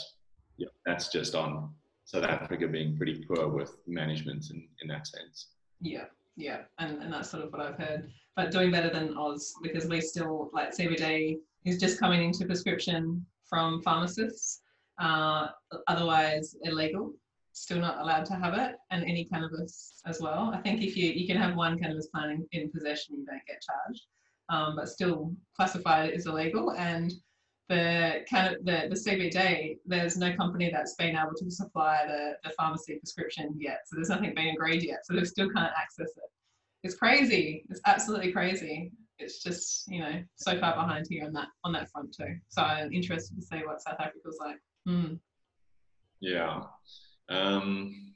[0.58, 1.74] yeah, that's just on
[2.06, 5.48] South Africa being pretty poor with management in, in that sense.
[5.82, 8.10] Yeah, yeah, and, and that's sort of what I've heard.
[8.36, 13.26] But doing better than Oz because we still like CBD is just coming into prescription
[13.50, 14.62] from pharmacists,
[15.00, 15.48] uh,
[15.88, 17.14] otherwise illegal.
[17.54, 20.52] Still not allowed to have it, and any cannabis as well.
[20.54, 23.42] I think if you you can have one cannabis plant in, in possession, you don't
[23.48, 24.04] get charged,
[24.50, 26.72] um, but still classified as illegal.
[26.74, 27.12] And
[27.70, 32.38] the kind of the, the CBD, there's no company that's been able to supply the,
[32.44, 33.80] the pharmacy prescription yet.
[33.86, 35.06] So there's nothing being agreed yet.
[35.06, 36.32] So they still can't access it.
[36.84, 37.66] It's crazy.
[37.70, 38.92] It's absolutely crazy.
[39.20, 42.38] It's just, you know, so far behind here on that on that front too.
[42.50, 44.60] So I'm interested to see what South Africa's like.
[44.88, 45.20] Mm.
[46.22, 46.62] Yeah.
[47.30, 48.14] Um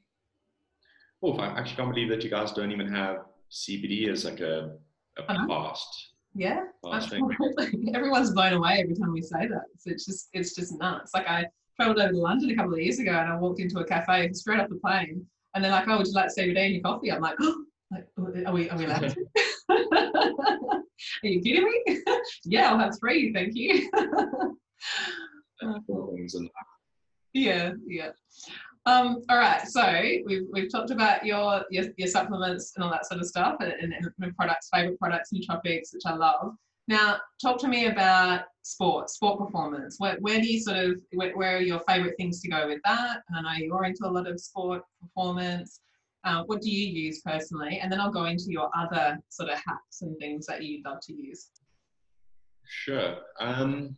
[1.21, 4.77] oh, I actually can't believe that you guys don't even have CBD as like a,
[5.17, 7.91] a past yeah, absolutely.
[7.94, 9.65] Everyone's blown away every time we say that.
[9.78, 11.12] So it's just it's just nuts.
[11.13, 13.80] Like I traveled over to London a couple of years ago and I walked into
[13.80, 16.74] a cafe straight off the plane and they're like, "Oh, would you like CBD in
[16.74, 19.26] your coffee?" I'm like, "Oh, like, are we are we allowed to?"
[19.70, 20.84] are
[21.24, 22.04] you kidding me?
[22.46, 23.89] yeah, I'll have three, thank you.
[25.63, 26.15] Oh.
[27.34, 28.10] yeah, yeah.
[28.88, 33.06] Um, all right, so we've, we've talked about your, your, your supplements and all that
[33.06, 36.56] sort of stuff and, and, and products, favorite products and topics, which I love.
[36.88, 39.96] Now, talk to me about sport, sport performance.
[40.00, 42.80] Where, where do you sort of, where, where, are your favorite things to go with
[42.84, 43.22] that?
[43.30, 45.82] And I know you're into a lot of sport performance.
[46.24, 47.80] Uh, what do you use personally?
[47.82, 51.00] And then I'll go into your other sort of hacks and things that you'd love
[51.04, 51.50] to use.
[52.67, 53.17] Sure.
[53.39, 53.96] Um,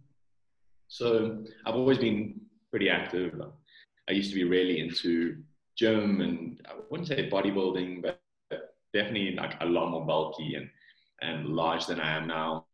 [0.88, 3.34] so I've always been pretty active.
[4.10, 5.38] I used to be really into
[5.78, 8.20] gym and I wouldn't say bodybuilding, but
[8.94, 10.70] definitely like a lot more bulky and,
[11.22, 12.66] and large than I am now.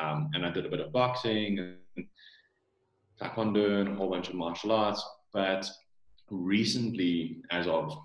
[0.00, 2.06] Um, and I did a bit of boxing and
[3.20, 5.04] taekwondo and a whole bunch of martial arts.
[5.32, 5.68] But
[6.30, 7.96] recently, as of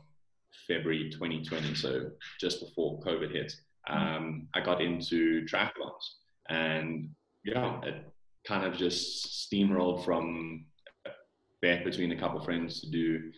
[0.67, 3.53] February 2020, so just before COVID hit,
[3.89, 6.15] um, I got into triathlons.
[6.49, 7.09] And
[7.43, 8.05] yeah, it
[8.45, 10.65] kind of just steamrolled from
[11.61, 13.31] bet between a couple of friends to do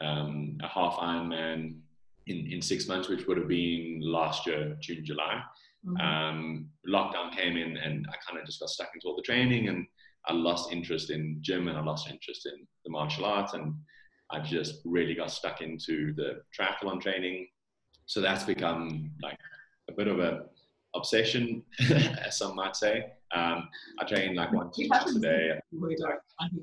[0.00, 1.78] um, a half Ironman
[2.26, 5.42] in, in six months, which would have been last year, June, July.
[5.86, 5.96] Mm-hmm.
[6.00, 9.68] Um, lockdown came in and I kind of just got stuck into all the training
[9.68, 9.86] and
[10.26, 13.74] I lost interest in gym and I lost interest in the martial arts and
[14.30, 17.48] I just really got stuck into the triathlon training.
[18.06, 19.38] So that's become like
[19.88, 20.44] a bit of a
[20.94, 21.62] obsession,
[22.24, 23.12] as some might say.
[23.34, 25.60] Um, I train like once You twice a day.
[25.72, 26.20] We don't.
[26.40, 26.62] I hear.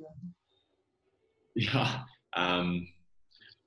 [1.60, 2.04] Yeah.
[2.36, 2.88] Um,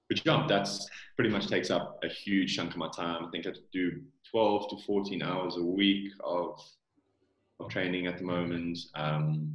[0.09, 3.25] but yeah, that's pretty much takes up a huge chunk of my time.
[3.25, 4.01] I think I do
[4.31, 6.59] 12 to 14 hours a week of,
[7.61, 9.55] of training at the moment um,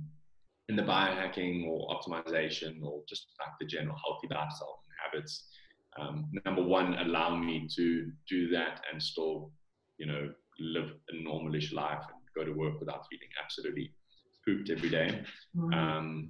[0.69, 5.47] in the biohacking or optimization or just like the general healthy lifestyle habits.
[5.99, 9.51] Um, number one, allow me to do that and still,
[9.97, 13.91] you know, live a normalish life and go to work without feeling absolutely
[14.45, 15.23] pooped every day.
[15.55, 15.73] Mm.
[15.73, 16.29] Um,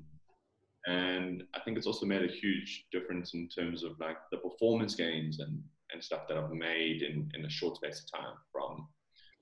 [0.87, 4.95] and I think it's also made a huge difference in terms of like the performance
[4.95, 8.87] gains and, and stuff that I've made in, in a short space of time from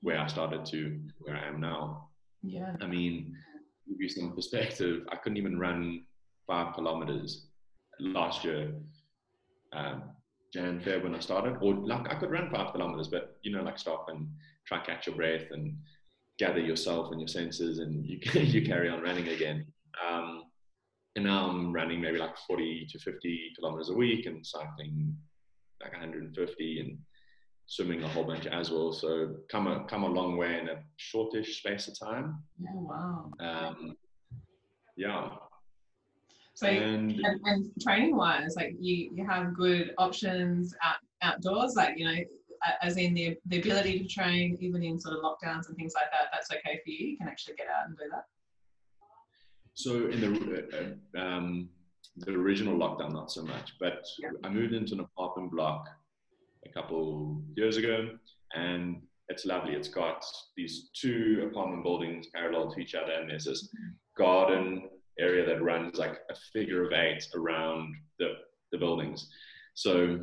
[0.02, 2.10] where I started to where I am now.
[2.42, 2.76] yeah.
[2.82, 3.36] I mean,
[3.88, 6.06] give you some perspective, I couldn't even run
[6.48, 7.46] five kilometers
[8.00, 8.74] last year,
[9.74, 10.04] um,
[10.52, 13.62] Jan, Feb when I started, or like I could run five kilometers, but you know,
[13.62, 14.28] like stop and
[14.66, 15.78] try catch your breath and
[16.40, 19.66] gather yourself and your senses, and you you carry on running again.
[20.10, 20.45] Um,
[21.16, 25.16] and now I'm running maybe like 40 to 50 kilometers a week and cycling
[25.82, 26.98] like 150 and
[27.68, 28.92] swimming a whole bunch as well.
[28.92, 32.44] So come a come a long way in a shortish space of time.
[32.60, 32.70] Yeah.
[32.74, 33.32] Wow.
[33.40, 33.96] Um,
[34.98, 35.30] yeah,
[36.54, 36.68] So.
[36.68, 42.06] and and, and training wise like you you have good options out outdoors like you
[42.06, 42.16] know
[42.82, 46.10] as in the, the ability to train even in sort of lockdowns and things like
[46.12, 48.26] that that's okay for you you can actually get out and do that
[49.76, 51.70] so in the uh, um,
[52.18, 54.30] the original lockdown, not so much, but Yeah.
[54.44, 55.88] I moved into an apartment block
[56.66, 58.18] a couple years ago,
[58.56, 59.74] and it's lovely.
[59.74, 60.24] It's got
[60.56, 63.70] these two apartment buildings parallel to each other, and there's this
[64.18, 68.34] garden area that runs like a figure of eight around the,
[68.72, 69.30] the buildings.
[69.74, 70.20] So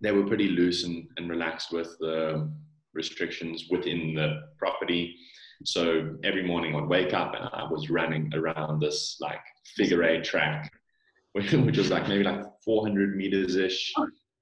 [0.00, 2.50] they were pretty loose and, and relaxed with the
[2.92, 5.16] restrictions within the property.
[5.64, 9.40] So every morning I'd wake up and I was running around this like
[9.76, 10.70] figure eight track,
[11.32, 13.92] which was like maybe like 400 meters ish,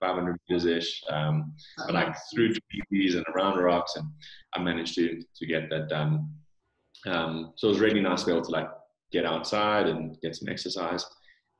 [0.00, 1.02] 500 meters ish.
[1.08, 2.54] Um, but like through
[2.88, 4.06] trees and around rocks, and
[4.54, 6.28] I managed to to get that done.
[7.06, 8.68] Um, so it was really nice to be able to like
[9.12, 11.04] get outside and get some exercise.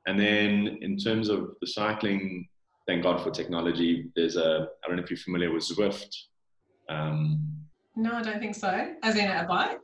[0.07, 2.47] And then in terms of the cycling,
[2.87, 4.11] thank God for technology.
[4.15, 6.13] There's a I don't know if you're familiar with Zwift.
[6.89, 7.62] Um,
[7.95, 8.93] no i don't think so.
[9.03, 9.79] As in a bike?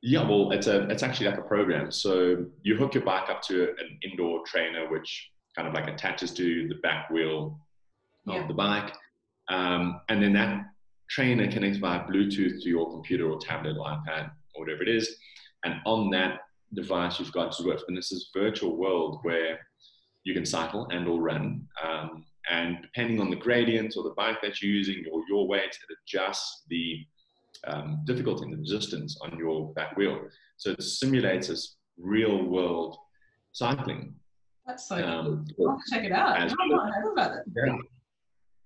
[0.00, 1.90] Yeah, well, it's a it's actually like a program.
[1.90, 6.32] So you hook your bike up to an indoor trainer, which kind of like attaches
[6.34, 7.58] to the back wheel
[8.26, 8.42] Yeah.
[8.42, 8.92] of the bike,
[9.48, 10.66] um, and then that
[11.10, 15.16] trainer connects via Bluetooth to your computer or tablet or iPad or whatever it is,
[15.64, 16.40] and on that
[16.74, 19.58] device you've got Zwift, and this is virtual world where
[20.24, 24.40] you can cycle and or run, um, and depending on the gradient or the bike
[24.42, 27.04] that you're using or your weight, it adjusts the
[27.66, 30.20] um, difficulty and the resistance on your back wheel.
[30.56, 32.96] So it simulates this real world
[33.52, 34.14] cycling,
[34.68, 35.70] that's so um, cool.
[35.70, 37.80] I'll check it out as- i've not heard about it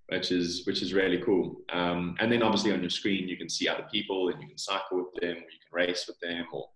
[0.09, 1.63] which is which is really cool.
[1.73, 4.59] Um, and then obviously on your screen you can see other people and you can
[4.59, 6.69] cycle with them, or you can race with them, or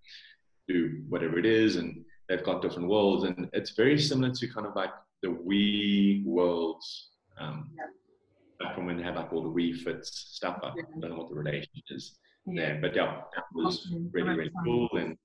[0.68, 1.76] do whatever it is.
[1.76, 4.90] And they've got different worlds, and it's very similar to kind of like
[5.22, 7.10] the Wii worlds.
[7.38, 7.70] Um,
[8.58, 10.60] Back from when they had like all the Wii Fits stuff.
[10.62, 12.16] I don't know what the relation is.
[12.46, 12.78] yeah there.
[12.80, 14.08] But yeah, that was Awesome.
[14.14, 14.88] really, really cool.
[14.96, 15.18] And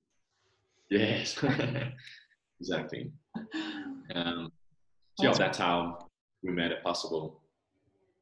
[0.89, 1.41] yes,
[2.59, 3.11] exactly.
[4.13, 4.51] Um,
[5.17, 6.09] so yeah, that's how
[6.43, 7.41] we made it possible.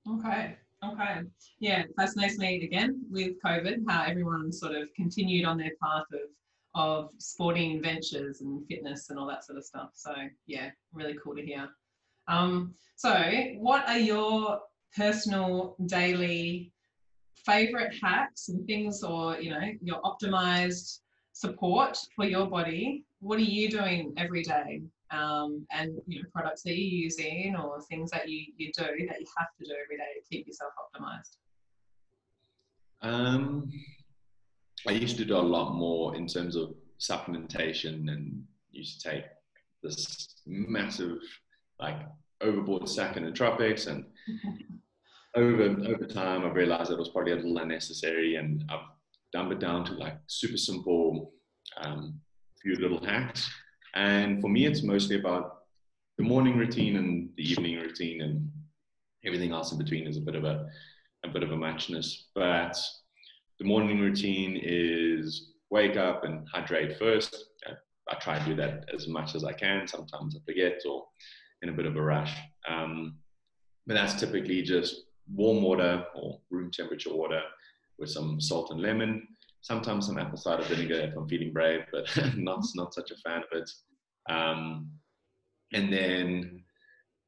[0.07, 0.57] Okay.
[0.83, 1.21] Okay.
[1.59, 6.19] Yeah, fascinates me again with COVID how everyone sort of continued on their path of
[6.75, 9.89] of sporting ventures and fitness and all that sort of stuff.
[9.93, 10.13] So
[10.47, 11.69] yeah, really cool to hear.
[12.27, 13.13] Um, so
[13.57, 14.59] what are your
[14.95, 16.71] personal daily
[17.45, 20.99] favorite hacks and things or you know your optimized
[21.33, 26.63] support for your body what are you doing every day um, and you know products
[26.63, 29.97] that you're using or things that you, you do that you have to do every
[29.97, 31.37] day to keep yourself optimized
[33.01, 33.71] Um,
[34.87, 39.23] I used to do a lot more in terms of supplementation and used to take
[39.83, 41.17] this massive,
[41.79, 41.97] like,
[42.41, 43.87] overboard sack in the tropics.
[43.87, 44.05] And
[45.35, 48.87] over over time, I've realized that it was probably a little unnecessary, and I've
[49.33, 51.33] dumbed it down to like super simple,
[51.77, 52.19] um,
[52.61, 53.49] few little hacks.
[53.95, 55.63] And for me, it's mostly about
[56.17, 58.49] the morning routine and the evening routine, and
[59.25, 60.67] everything else in between is a bit of a
[61.25, 62.27] a bit of a matchness.
[62.33, 62.77] But
[63.59, 67.35] the morning routine is wake up and hydrate first.
[68.09, 69.87] I, try and do that as much as I can.
[69.87, 71.05] Sometimes I forget or
[71.61, 72.35] in a bit of a rush.
[72.67, 73.17] Um,
[73.85, 77.41] but that's typically just warm water or room temperature water
[77.99, 79.27] with some salt and lemon.
[79.61, 83.43] Sometimes some apple cider vinegar if I'm feeling brave, but not not such a fan
[83.43, 83.69] of it.
[84.29, 84.89] Um,
[85.73, 86.63] and then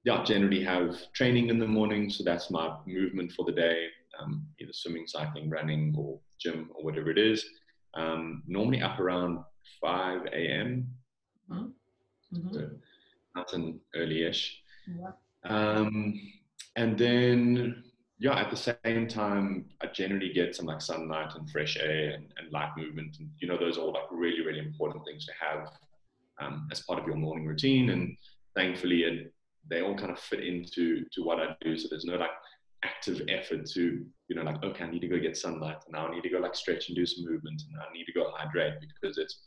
[0.04, 2.10] yeah, generally have training in the morning.
[2.10, 3.88] So that's my movement for the day,
[4.22, 7.45] um, either swimming, cycling, running, or gym, or whatever it is.
[7.93, 9.39] Um, normally up around
[9.82, 10.88] 5 a.m.
[11.51, 12.53] Mm-hmm.
[12.53, 12.69] So
[13.36, 14.61] nice and early-ish.
[14.88, 15.11] Yeah.
[15.43, 16.19] Um,
[16.76, 17.84] and then,
[18.19, 22.28] yeah, at the same time, I generally get some like sunlight and fresh air and,
[22.38, 23.17] and light movement.
[23.19, 25.67] And, you know, those are all like really, really important things to have
[26.39, 27.89] um, as part of your morning routine.
[27.89, 28.15] And
[28.55, 29.34] thankfully, it,
[29.69, 31.78] they all kind of fit into to what I do.
[31.78, 32.32] So there's no like
[32.84, 35.78] active effort to, you know, like, okay, I need to go get sunlight.
[35.86, 37.62] And now I need to go like stretch and do some movement.
[37.72, 39.40] And I need to go hydrate because it's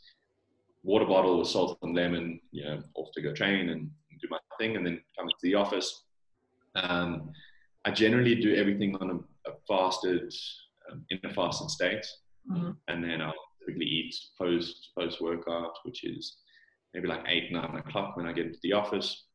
[0.83, 3.89] water bottle with salt and lemon, you know, off to go train and
[4.21, 6.03] do my thing and then come to the office.
[6.75, 7.31] Um,
[7.85, 10.33] I generally do everything on a, a fasted,
[10.91, 12.05] um, in a fasted state.
[12.49, 12.77] Mhm.
[12.87, 16.37] And then I'll typically eat post post workout, which is
[16.93, 19.25] maybe like eight, nine o'clock when I get into the office.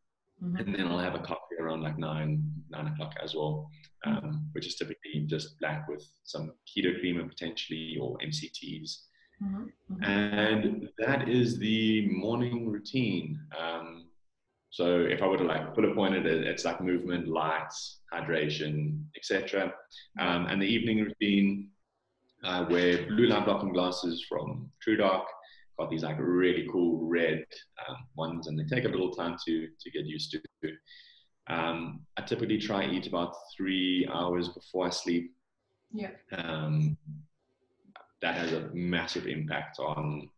[0.43, 0.61] Mhm.
[0.61, 3.68] And then I'll have a coffee around like nine, nine o'clock as well,
[4.07, 9.07] um, which is typically just black with some keto creamer potentially or MCTs.
[9.43, 9.73] Mhm.
[9.91, 10.05] Mhm.
[10.07, 13.39] And that is the morning routine.
[13.59, 14.07] Um,
[14.71, 19.05] so if I were to like bullet point it, it- it's like movement, lights, hydration,
[19.16, 19.75] etc.
[20.18, 21.71] Um, and the evening routine,
[22.45, 25.27] I wear blue light blocking glasses from True Dark.
[25.79, 27.45] Got these like really cool red
[27.89, 30.41] um, ones, and they take a little time to to get used to.
[31.51, 35.35] Um, I typically try to eat about three hours before I sleep.
[35.93, 36.11] Yeah.
[36.33, 36.97] um,
[38.23, 40.29] that has a massive impact on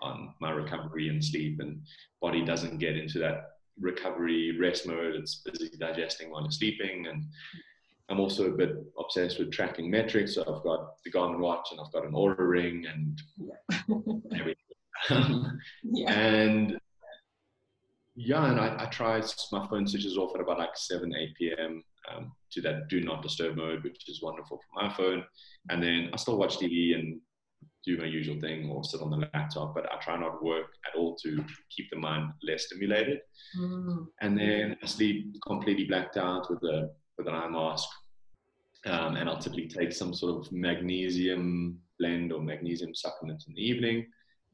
[0.00, 1.82] on my recovery and sleep and
[2.22, 5.16] body doesn't get into that recovery rest mode.
[5.16, 7.24] It's busy digesting while you're sleeping and
[8.10, 10.34] i'm also a bit obsessed with tracking metrics.
[10.34, 13.20] So i've got the garmin watch and i've got an Oura ring and
[14.32, 14.60] everything.
[15.82, 16.12] Yeah.
[16.12, 16.78] and
[18.24, 19.20] yeah, and I, I try
[19.52, 21.82] my phone switches off at about like 7, 8 p.m.
[22.10, 25.24] Um, to that do not disturb mode, which is wonderful for my phone.
[25.70, 27.20] And then I still watch TV and
[27.86, 30.66] do my usual thing or sit on the laptop, but I try not to work
[30.86, 33.20] at all to keep the mind less stimulated.
[33.58, 34.06] Mm.
[34.20, 37.88] And then I sleep completely blacked out with a with an eye mask.
[38.86, 43.62] Um, and I'll typically take some sort of magnesium blend or magnesium supplement in the
[43.62, 44.06] evening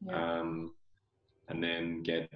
[0.06, 0.40] Yeah.
[0.40, 0.72] um,
[1.50, 2.30] and then get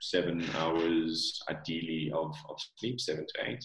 [0.00, 3.64] seven hours ideally of, of sleep, seven to eight.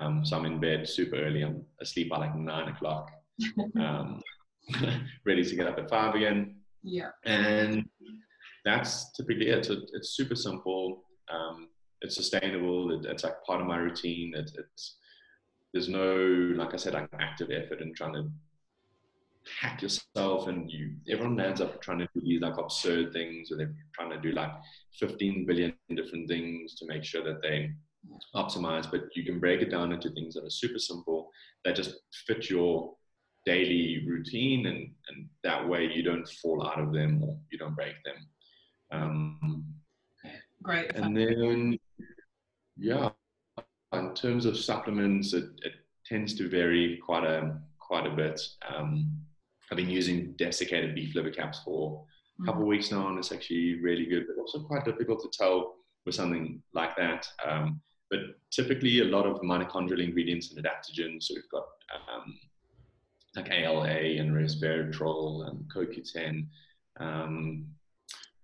[0.00, 1.42] Um, so I'm in bed super early.
[1.42, 3.10] I'm asleep by like nine o'clock,
[3.80, 4.20] um,
[5.26, 6.56] ready to get up at five again.
[6.82, 7.10] yeah.
[7.24, 7.88] And
[8.64, 9.64] that's typically it.
[9.64, 11.04] So it's super simple.
[11.32, 11.68] Um,
[12.00, 12.98] it's sustainable.
[12.98, 14.34] It, it's like part of my routine.
[14.34, 14.96] It, it's
[15.72, 16.16] there's no,
[16.56, 18.28] like I said, like active effort in trying to
[19.60, 23.58] hack yourself and you everyone ends up trying to do these like absurd things where
[23.58, 24.50] they're trying to do like
[24.98, 27.70] 15 billion different things to make sure that they
[28.34, 31.30] optimize but you can break it down into things that are super simple
[31.64, 31.94] that just
[32.26, 32.94] fit your
[33.44, 37.76] daily routine and and that way you don't fall out of them or you don't
[37.76, 38.26] break them
[38.92, 39.64] um,
[40.62, 40.94] Great.
[40.96, 41.78] and then
[42.76, 43.10] yeah
[43.92, 45.72] in terms of supplements it, it
[46.04, 49.08] tends to vary quite a quite a bit um,
[49.70, 52.04] I've been using desiccated beef liver caps for
[52.40, 55.30] a couple of weeks now, and it's actually really good, but also quite difficult to
[55.36, 57.26] tell with something like that.
[57.46, 61.24] Um, but typically, a lot of mitochondrial ingredients and adaptogens.
[61.24, 61.64] So we've got
[62.14, 62.38] um,
[63.34, 66.46] like ALA and resveratrol and CoQ10,
[67.00, 67.66] um,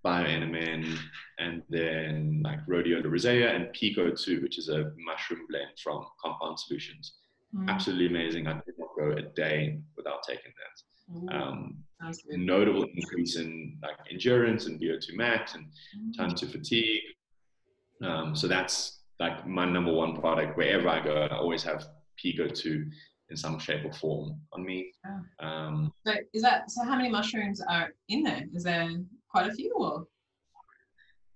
[0.05, 0.99] bioNMN,
[1.39, 7.15] and then like rhodiola rosea and PeakO2, which is a mushroom blend from Compound Solutions.
[7.55, 7.69] Mm.
[7.69, 8.49] Absolutely amazing.
[8.49, 10.92] I did not go a day without taking that
[11.31, 11.77] um,
[12.31, 15.67] notable increase in like endurance and VO2 max and
[16.17, 17.03] time to fatigue.
[18.03, 20.57] Um, so that's like my number one product.
[20.57, 21.87] Wherever I go, I always have
[22.23, 22.91] PeakO2
[23.31, 24.93] in some shape or form on me.
[25.41, 26.85] Um, So is that so?
[26.85, 28.45] How many mushrooms are in there?
[28.55, 28.89] Is there
[29.31, 30.07] quite a few, or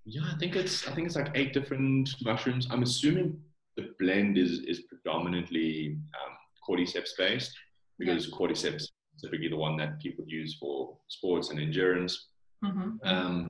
[0.05, 2.69] yeah, I think it's I think it's like eight different mushrooms.
[2.71, 3.41] I'm assuming
[3.77, 6.33] the blend is is predominantly um,
[6.69, 7.53] cordyceps based
[7.99, 12.29] because cordyceps is typically the one that people use for sports and endurance.
[12.65, 12.99] Mhm.
[13.05, 13.49] Um,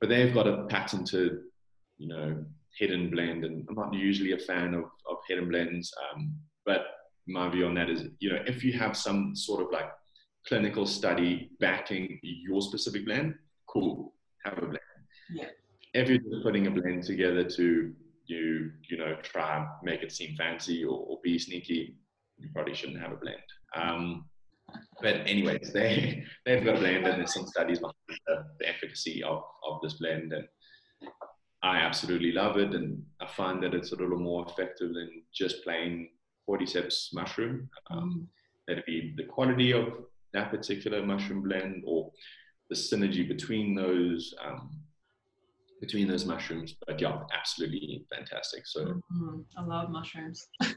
[0.00, 1.44] but they've got a patented,
[1.98, 2.44] you know,
[2.78, 5.92] hidden blend, and I'm not usually a fan of, of hidden blends.
[6.02, 6.86] Um, but
[7.26, 9.90] my view on that is, you know, if you have some sort of like
[10.46, 13.34] clinical study backing your specific blend,
[13.68, 14.14] cool,
[14.44, 14.78] have a blend.
[15.32, 15.48] Yeah.
[15.94, 17.94] If you're just putting a blend together to
[18.26, 21.96] you, you know, try and make it seem fancy or, or be sneaky,
[22.38, 23.36] you probably shouldn't have a blend.
[23.76, 24.24] Um,
[25.00, 27.94] but anyways, they they've got a blend, and there's some studies behind
[28.26, 30.46] the, the efficacy of of this blend, and
[31.62, 35.62] I absolutely love it, and I find that it's a little more effective than just
[35.64, 36.08] plain
[36.48, 37.68] cordyceps mushroom.
[37.90, 38.28] Um,
[38.66, 39.88] that'd be the quality of
[40.32, 42.10] that particular mushroom blend or
[42.68, 44.70] the synergy between those um,
[45.80, 46.74] between those mushrooms.
[46.86, 48.66] But yeah, absolutely fantastic.
[48.66, 49.40] So mm-hmm.
[49.56, 50.46] I love mushrooms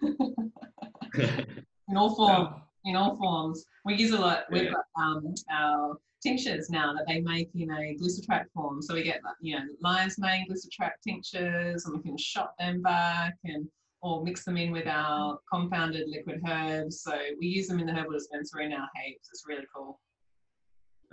[1.16, 2.62] in all forms.
[2.86, 2.92] Yeah.
[2.92, 4.46] In all forms, we use a lot.
[4.52, 8.82] We've got um, our tinctures now that they make in a glycetract form.
[8.82, 13.36] So we get you know lion's mane glycetract tinctures, and we can shot them back
[13.44, 13.68] and
[14.02, 17.02] or mix them in with our compounded liquid herbs.
[17.02, 19.30] So we use them in the herbal dispensary in our heaps.
[19.32, 20.00] It's really cool.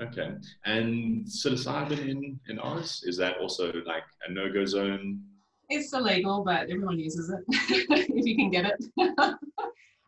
[0.00, 0.32] Okay.
[0.64, 5.22] And psilocybin in, in Oz, is that also like a no-go zone?
[5.68, 7.44] It's illegal, but everyone uses it
[8.10, 8.84] if you can get it.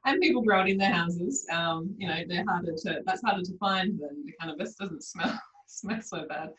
[0.05, 1.47] and people grow it in their houses.
[1.51, 5.39] Um, you know, they're harder to, that's harder to find than the cannabis doesn't smell,
[5.67, 6.51] smell so bad.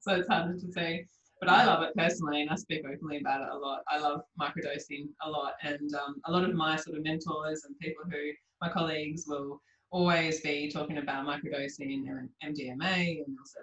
[0.00, 1.06] So it's harder to say
[1.42, 3.80] but I love it personally, and I speak openly about it a lot.
[3.88, 7.76] I love microdosing a lot, and um, a lot of my sort of mentors and
[7.80, 8.30] people who
[8.60, 13.58] my colleagues will always be talking about microdosing and MDMA and also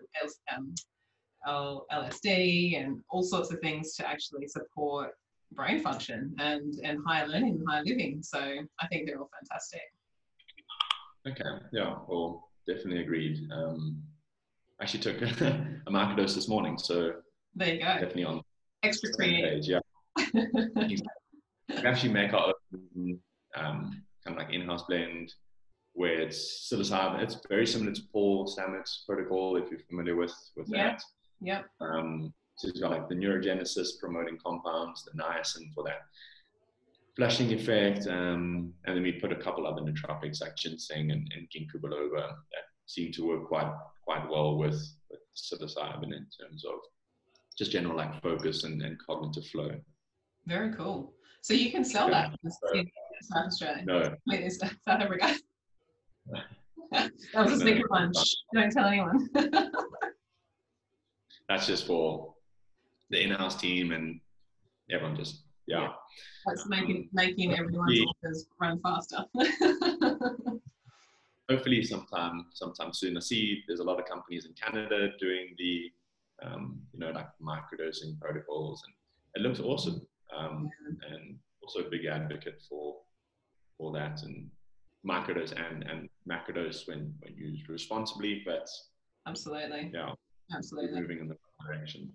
[1.47, 5.11] LSD and all sorts of things to actually support
[5.53, 8.21] brain function and and higher learning and higher living.
[8.21, 9.81] So I think they're all fantastic.
[11.27, 13.37] Okay, yeah, well, definitely agreed.
[13.51, 14.01] Um,
[14.81, 17.13] actually took a microdose this morning, so
[17.55, 17.85] there you go.
[17.85, 18.41] Definitely on
[18.83, 19.61] extra creative.
[19.61, 20.45] Page, yeah.
[21.69, 23.19] we actually make our own
[23.55, 25.33] um, kind of like in-house blend
[25.93, 27.21] where it's psilocybin.
[27.21, 30.97] It's very similar to Paul Stamets protocol if you're familiar with with yep.
[30.97, 31.03] that.
[31.41, 31.65] Yep.
[31.81, 36.01] Um, so it's like the neurogenesis promoting compounds, the niacin for that
[37.15, 41.47] flushing effect, um, and then we put a couple other nootropics like ginseng and, and
[41.49, 43.71] ginkgo biloba that seem to work quite
[44.03, 44.73] quite well with,
[45.09, 46.73] with psilocybin in terms of
[47.57, 49.71] just general like focus and, and cognitive flow.
[50.45, 51.13] Very cool.
[51.41, 53.85] So you can sell that in South Australia.
[53.85, 54.13] No.
[54.27, 55.33] Wait, South Africa.
[56.91, 58.11] that was a secret one.
[58.53, 59.29] Don't tell anyone.
[61.47, 62.35] That's just for
[63.09, 64.19] the in-house team and
[64.91, 65.81] everyone just yeah.
[65.81, 65.89] yeah.
[66.45, 68.31] That's making making everyone's yeah.
[68.59, 69.25] run faster.
[71.49, 73.17] Hopefully sometime sometime soon.
[73.17, 75.91] I see there's a lot of companies in Canada doing the
[76.43, 78.93] um, you know, like microdosing protocols, and
[79.35, 80.01] it looks awesome.
[80.35, 80.69] Um,
[81.09, 82.97] and also a big advocate for
[83.77, 84.49] for that and
[85.07, 88.43] microdose and and macrodose when when used responsibly.
[88.45, 88.67] But
[89.27, 90.11] absolutely, yeah,
[90.55, 92.11] absolutely moving in the right direction.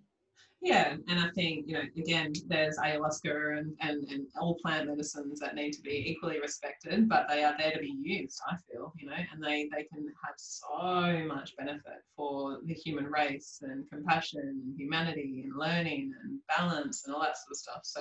[0.64, 5.39] Yeah, and I think, you know, again, there's ayahuasca and, and, and all plant medicines
[5.41, 8.91] that need to be equally respected, but they are there to be used, I feel,
[8.99, 13.85] you know, and they, they can have so much benefit for the human race and
[13.91, 17.80] compassion and humanity and learning and balance and all that sort of stuff.
[17.82, 18.01] So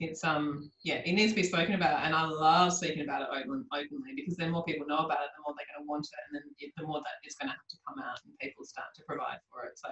[0.00, 2.04] it's, um, yeah, it needs to be spoken about.
[2.04, 5.30] And I love speaking about it open, openly because then more people know about it,
[5.36, 6.22] the more they're going to want it.
[6.32, 8.88] And then the more that it's going to have to come out and people start
[8.96, 9.76] to provide for it.
[9.76, 9.88] So,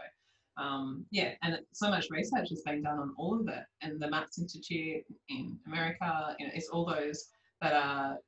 [0.61, 3.65] um, yeah, and so much research has been done on all of it.
[3.81, 7.29] And the MAPS Institute in America, you know, it's all those
[7.63, 8.19] that are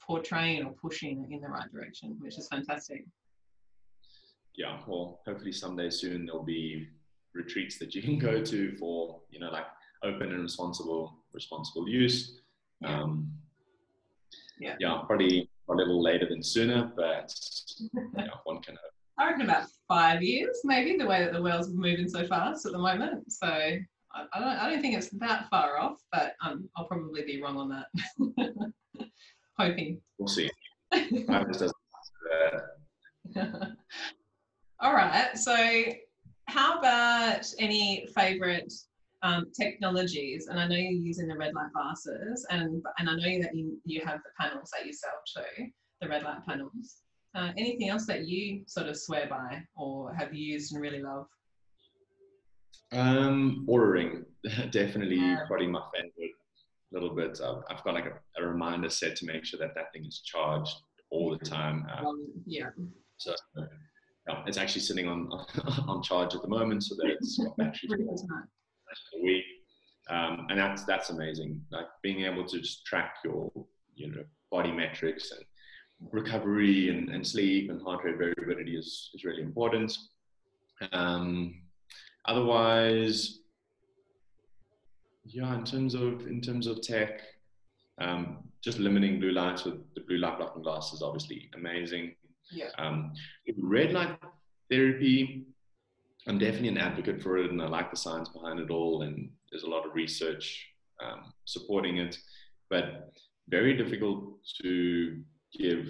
[0.00, 3.04] portraying or pushing in the right direction, which is fantastic.
[4.56, 6.88] Yeah, well, hopefully someday soon there'll be
[7.34, 9.66] retreats that you can go to for, you know, like
[10.02, 12.40] open and responsible responsible use.
[12.82, 13.00] Yeah.
[13.00, 13.32] Um,
[14.58, 14.74] yeah.
[14.78, 17.32] yeah, probably a little later than sooner, but
[18.18, 18.92] yeah, one can hope.
[19.18, 22.72] I reckon about five years, maybe, the way that the world's moving so fast at
[22.72, 23.32] the moment.
[23.32, 23.80] So I,
[24.32, 27.56] I don't, I don't think it's that far off, but um, I'll probably be wrong
[27.56, 27.86] on that.
[29.58, 30.00] Hoping.
[30.18, 30.50] We'll see.
[34.80, 35.36] All right.
[35.36, 35.84] So,
[36.46, 38.72] how about any favorite
[39.22, 40.46] um, technologies?
[40.48, 43.78] And I know you're using the red light glasses, and and I know that you
[43.84, 45.66] you have the panels that you sell too,
[46.00, 47.02] the red light panels.
[47.34, 51.26] Uh, anything else that you sort of swear by or have used and really love?
[52.92, 54.24] Um, Oura Ring,
[54.70, 55.44] definitely yeah.
[55.46, 56.32] probably my favorite.
[56.92, 57.40] A little bit.
[57.40, 60.22] I've, I've got like a, a, reminder set to make sure that that thing is
[60.24, 60.74] charged
[61.12, 61.86] all the time.
[61.96, 62.70] Um, um, yeah.
[63.18, 63.32] So
[64.26, 65.28] yeah, it's actually sitting on
[65.86, 69.44] on charge at the moment, so that it's got battery for a week.
[70.08, 71.60] Um, and that's that's amazing.
[71.70, 73.52] Like being able to just track your
[73.94, 75.44] you know body metrics and
[76.12, 79.96] recovery and, and sleep and heart rate variability is, is really important.
[80.92, 81.62] Um,
[82.26, 83.40] otherwise,
[85.24, 87.20] yeah, in terms of in terms of tech,
[88.00, 92.14] um, just limiting blue lights with the blue light blocking glass is obviously amazing.
[92.50, 92.70] Yeah.
[92.78, 93.12] Um,
[93.58, 94.18] red light
[94.70, 95.44] therapy,
[96.26, 99.30] I'm definitely an advocate for it, and I like the science behind it all, and
[99.50, 100.66] there's a lot of research
[101.02, 102.18] um, supporting it,
[102.68, 103.12] but
[103.48, 105.22] very difficult to
[105.56, 105.86] give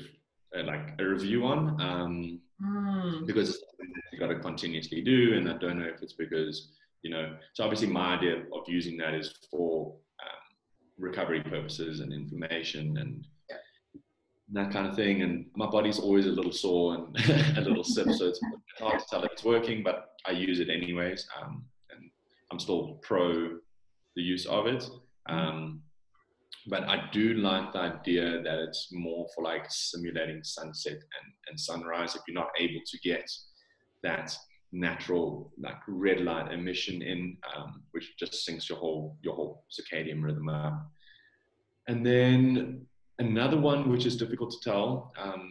[0.54, 3.26] a, like a review on um, Mm.
[3.26, 6.12] because it's something that you got to continuously do, and I don't know if it's
[6.12, 7.34] because you know.
[7.54, 10.56] So obviously, my idea of using that is for um,
[10.98, 13.56] recovery purposes and inflammation and Yeah.
[14.52, 15.22] that kind of thing.
[15.22, 17.16] And my body's always a little sore and
[17.56, 18.40] a little stiff, so it's
[18.78, 22.10] hard to tell if it's working, but I use it anyways, um, and
[22.52, 23.56] I'm still pro
[24.16, 24.86] the use of it.
[25.30, 25.80] Um,
[26.70, 31.58] but I do like the idea that it's more for like simulating sunset and, and
[31.58, 33.28] sunrise if you're not able to get
[34.02, 34.34] that
[34.72, 40.22] natural like red light emission in, um, which just syncs your whole your whole circadian
[40.22, 40.76] rhythm up.
[41.88, 42.86] And then
[43.18, 45.50] another one which is difficult to tell um,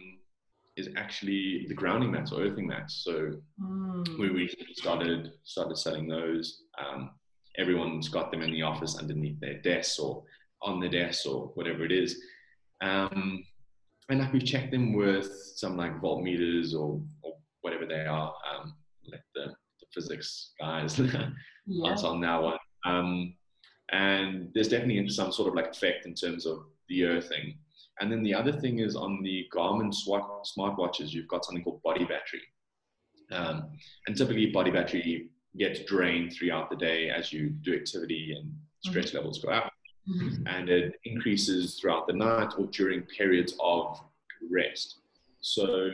[0.76, 3.02] is actually the grounding mats or earthing mats.
[3.04, 4.18] So Mm.
[4.18, 6.62] we recently started started selling those.
[6.82, 7.10] Um,
[7.58, 10.24] everyone's got them in the office underneath their desks or
[10.62, 12.20] on the desk or whatever it is.
[12.82, 13.44] Um,
[14.08, 18.74] and like we've checked them with some like voltmeters or, or whatever they are, um,
[19.10, 19.46] like the,
[19.80, 20.98] the physics guys
[21.66, 21.90] Yeah.
[21.90, 22.58] answer on that one.
[22.84, 23.34] Um,
[23.92, 27.54] and there's definitely some sort of like effect in terms of the earthing.
[28.00, 30.24] And then the other thing is on the Garmin smart
[30.56, 32.40] smartwatches, you've got something called body battery.
[33.30, 33.70] Um,
[34.06, 38.52] and typically, body battery gets drained throughout the day as you do activity and
[38.84, 39.70] stress levels go up,
[40.08, 40.42] Mhm.
[40.46, 44.00] and it increases throughout the night or during periods of
[44.50, 45.00] rest.
[45.40, 45.92] So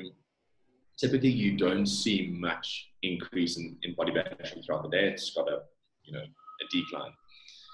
[0.96, 5.08] typically, you don't see much increase in, in body battery throughout the day.
[5.08, 5.62] It's got a
[6.04, 7.12] you know a decline.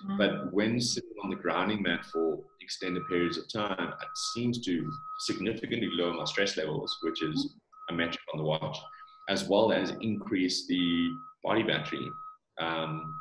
[0.07, 0.19] Mm.
[0.19, 4.91] But when sitting on the grounding mat for extended periods of time, it seems to
[5.21, 7.55] significantly lower my stress levels, which is
[7.91, 8.79] a metric on the watch,
[9.29, 11.11] as well as increase the
[11.45, 12.09] body battery.
[12.59, 13.15] Um,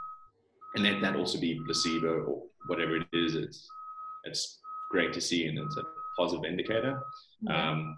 [0.75, 3.35] and let that also be placebo or whatever it is.
[3.35, 3.67] It's
[4.23, 4.59] it's
[4.89, 5.83] great to see, and it's a
[6.17, 7.01] positive indicator.
[7.41, 7.71] Yeah.
[7.71, 7.97] Um,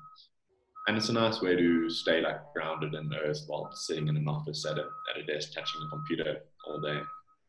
[0.87, 4.17] and it's a nice way to stay like grounded in the earth while sitting in
[4.17, 6.99] an office at a, at a desk touching a computer all day.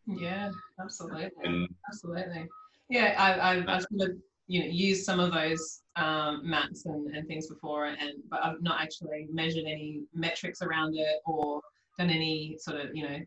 [0.06, 0.50] Yeah,
[0.80, 1.30] absolutely.
[1.42, 2.46] And Absolutely.
[2.90, 7.14] Yeah, I, I've, I've sort of, you know, used some of those um, mats and,
[7.14, 7.98] and things before, and
[8.30, 11.60] but I've not actually measured any metrics around it or
[11.98, 13.18] done any sort of, you know,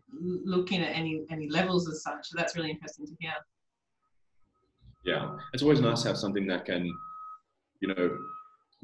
[0.46, 2.28] looking at any any levels as such.
[2.28, 3.34] So that's really interesting to hear.
[5.04, 6.86] Yeah, it's always nice to have something that can,
[7.82, 8.18] you know,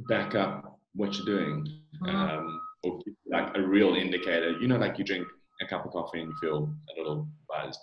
[0.09, 1.67] back up what you're doing,
[2.01, 2.09] Mhm.
[2.13, 4.51] um, or like a real indicator.
[4.59, 5.27] You know, like you drink
[5.61, 7.79] a cup of coffee and you feel a little buzzed.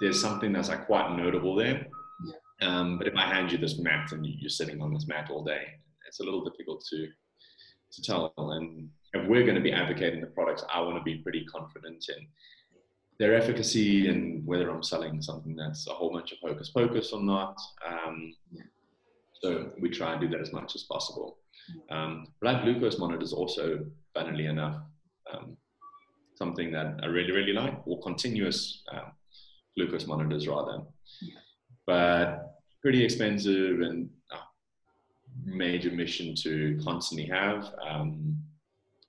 [0.00, 1.88] There's something that's like quite notable there.
[2.60, 5.44] Um, but if I hand you this mat and you're sitting on this mat all
[5.44, 7.08] day, it's a little difficult to
[7.92, 8.32] to tell.
[8.36, 12.04] And if we're going to be advocating the products, I want to be pretty confident
[12.08, 12.26] in
[13.18, 17.22] their efficacy and whether I'm selling something that's a whole bunch of hocus pocus or
[17.22, 17.56] not.
[17.86, 18.34] Um,
[19.40, 21.38] so we try and do that as much as possible.
[21.90, 24.76] Um, blood glucose monitors also, funnily enough,
[25.32, 25.56] um,
[26.34, 29.12] something that I really, really like, or continuous um,
[29.76, 30.82] glucose monitors rather.
[31.86, 34.36] But pretty expensive and uh,
[35.44, 37.72] major mission to constantly have.
[37.88, 38.36] Um,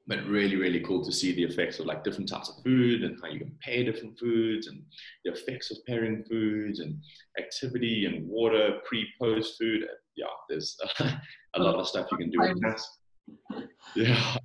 [0.08, 3.18] but really, really cool to see the effects of like different types of food and
[3.22, 4.84] how you can pair different foods and
[5.24, 7.02] the effects of pairing foods and
[7.40, 9.84] activity and water pre post food.
[10.16, 12.82] Yeah, there's a lot of stuff you can do with that.
[13.96, 14.38] Yeah.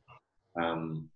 [0.60, 1.08] Um,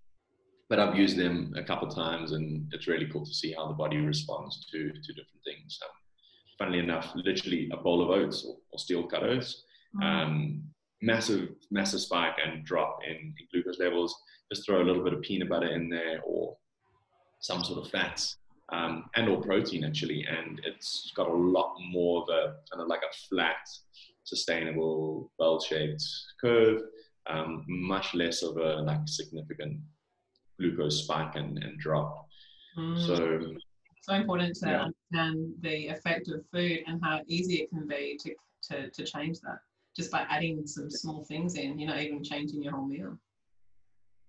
[0.68, 3.74] but I've used them a couple times and it's really cool to see how the
[3.74, 5.78] body responds to, to different things.
[5.82, 5.90] Um,
[6.58, 9.64] funnily enough, literally a bowl of oats or, or steel cut oats,
[9.96, 10.02] Mm.
[10.04, 10.62] um,
[11.04, 14.14] massive, massive spike and drop in, in glucose levels.
[14.52, 16.56] Just throw a little bit of peanut butter in there or
[17.40, 18.36] some sort of fats
[18.72, 20.24] um, and or protein actually.
[20.24, 23.56] And it's got a lot more of a kind of like a flat,
[24.24, 26.04] sustainable, bell-shaped
[26.40, 26.82] curve.
[27.26, 29.80] Um, much less of a like significant
[30.58, 32.26] glucose spike and, and drop.
[32.78, 33.06] Mm.
[33.06, 33.40] So
[34.02, 34.88] so important to Yeah.
[35.14, 38.34] understand the effect of food and how easy it can be to,
[38.68, 39.60] to, to change that
[39.96, 43.16] just by adding some small things in, you know, even changing your whole meal.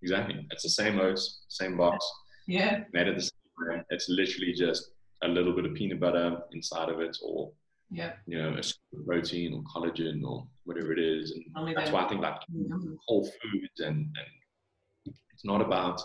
[0.01, 2.05] exactly, it's the same oats, same box,
[2.47, 2.83] Yeah.
[2.93, 3.83] made it the same way.
[3.89, 4.91] It's literally just
[5.23, 7.51] a little bit of peanut butter inside of it, or
[7.89, 8.13] Yeah.
[8.27, 11.31] you know, a scoop of protein or collagen or whatever it is.
[11.31, 12.93] And Only that's why I think like mm-hmm.
[13.07, 15.99] whole foods and, and it's not about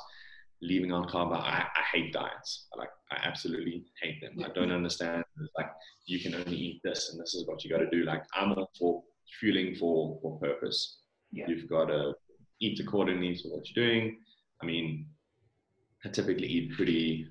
[0.63, 1.33] leaving out carb.
[1.35, 2.69] I, I hate diets.
[2.75, 4.43] I like I absolutely hate them.
[4.45, 5.25] I don't understand.
[5.41, 5.71] It's like
[6.07, 8.05] you can only eat this and this is what you got to do.
[8.05, 9.03] Like I'm all for
[9.39, 10.99] fueling for for purpose.
[11.33, 11.47] Yeah.
[11.49, 12.14] You've got to
[12.61, 14.18] eat accordingly to what you're doing.
[14.62, 15.07] I mean,
[16.05, 17.26] I typically eat pretty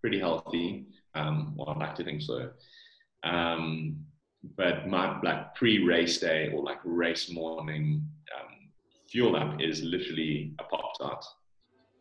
[0.00, 0.86] pretty healthy.
[1.14, 2.50] Um, well, I like to think so.
[3.24, 4.04] Um,
[4.56, 8.04] but my like pre-race day or like race morning
[8.36, 8.70] um,
[9.08, 11.24] fuel up is literally a pop tart,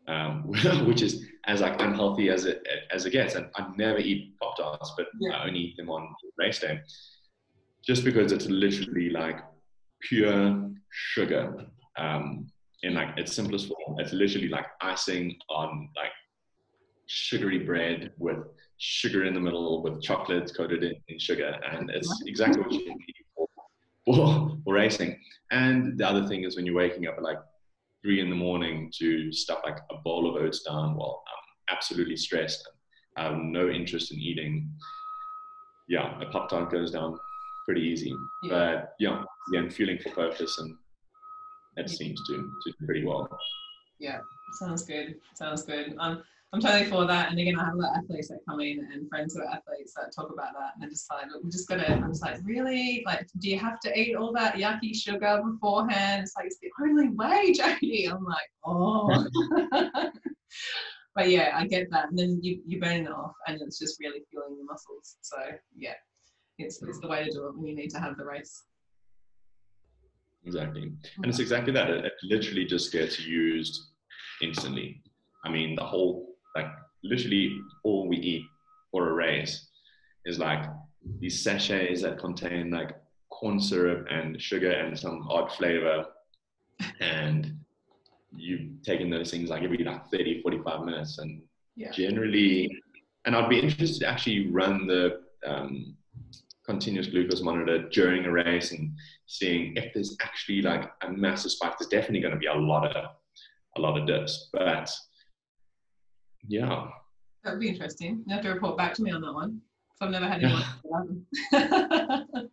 [0.07, 0.47] um,
[0.87, 3.35] which is as like unhealthy as it as it gets.
[3.35, 5.37] And I never eat pop tarts, but yeah.
[5.37, 6.81] I only eat them on race day,
[7.85, 9.39] just because it's literally like
[10.01, 11.65] pure sugar
[11.97, 12.47] um,
[12.83, 13.99] in like its simplest form.
[13.99, 16.11] It's literally like icing on like
[17.07, 18.37] sugary bread with
[18.77, 22.87] sugar in the middle with chocolate coated in, in sugar, and it's exactly what you
[22.87, 23.47] need for,
[24.05, 25.19] for, for racing.
[25.51, 27.39] And the other thing is when you're waking up at like
[28.01, 32.17] three in the morning to stuff like a bowl of oats down while I'm absolutely
[32.17, 34.71] stressed and I have no interest in eating.
[35.87, 37.19] Yeah, a pop tart goes down
[37.65, 38.13] pretty easy.
[38.43, 38.49] Yeah.
[38.49, 40.75] But yeah, again, fueling for purpose and
[41.77, 43.29] that seems to, to do pretty well.
[43.99, 44.19] Yeah,
[44.59, 45.15] sounds good.
[45.35, 45.95] Sounds good.
[45.99, 47.29] Um, I'm totally for that.
[47.29, 49.47] And again, I have a lot of athletes that come in and friends who are
[49.47, 50.71] athletes that talk about that.
[50.75, 53.03] And I just like, look, we just gotta, I'm just like, really?
[53.05, 56.23] Like, do you have to eat all that yucky sugar beforehand?
[56.23, 58.09] It's like, it's the only way, Jody.
[58.09, 59.27] I'm like, oh.
[61.15, 62.09] but yeah, I get that.
[62.09, 65.15] And then you, you're burning it off and it's just really fueling the muscles.
[65.21, 65.37] So
[65.77, 65.93] yeah,
[66.61, 68.63] it's, it's the way to do it when you need to have the race.
[70.45, 70.91] Exactly.
[71.17, 71.89] And it's exactly that.
[71.89, 73.79] It, it literally just gets used
[74.41, 75.01] instantly.
[75.45, 76.67] I mean, the whole like
[77.03, 78.43] literally all we eat
[78.91, 79.67] for a race
[80.25, 80.65] is like
[81.19, 82.95] these sachets that contain like
[83.29, 86.05] corn syrup and sugar and some odd flavor
[86.99, 87.57] and
[88.35, 91.41] you taking those things like every like 30 45 minutes and
[91.75, 91.91] yeah.
[91.91, 92.71] generally
[93.25, 95.95] and i'd be interested to actually run the um,
[96.65, 98.91] continuous glucose monitor during a race and
[99.25, 102.95] seeing if there's actually like a massive spike there's definitely going to be a lot
[102.95, 103.05] of
[103.77, 104.91] a lot of dips but
[106.47, 106.87] yeah.
[107.43, 108.23] That would be interesting.
[108.25, 109.61] You have to report back to me on that one.
[109.97, 110.43] So I've never had
[110.83, 111.25] anyone.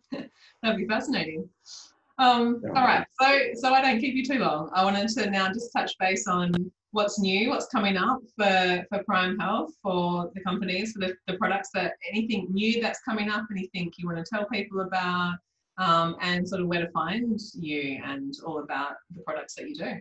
[0.61, 1.49] That'd be fascinating.
[2.17, 2.69] Um, yeah.
[2.69, 3.05] All right.
[3.19, 4.69] So, so I don't keep you too long.
[4.73, 6.51] I wanted to now just touch base on
[6.91, 11.37] what's new, what's coming up for, for Prime Health, for the companies, for the, the
[11.37, 15.35] products that anything new that's coming up, anything you want to tell people about,
[15.77, 19.75] um, and sort of where to find you and all about the products that you
[19.75, 19.95] do.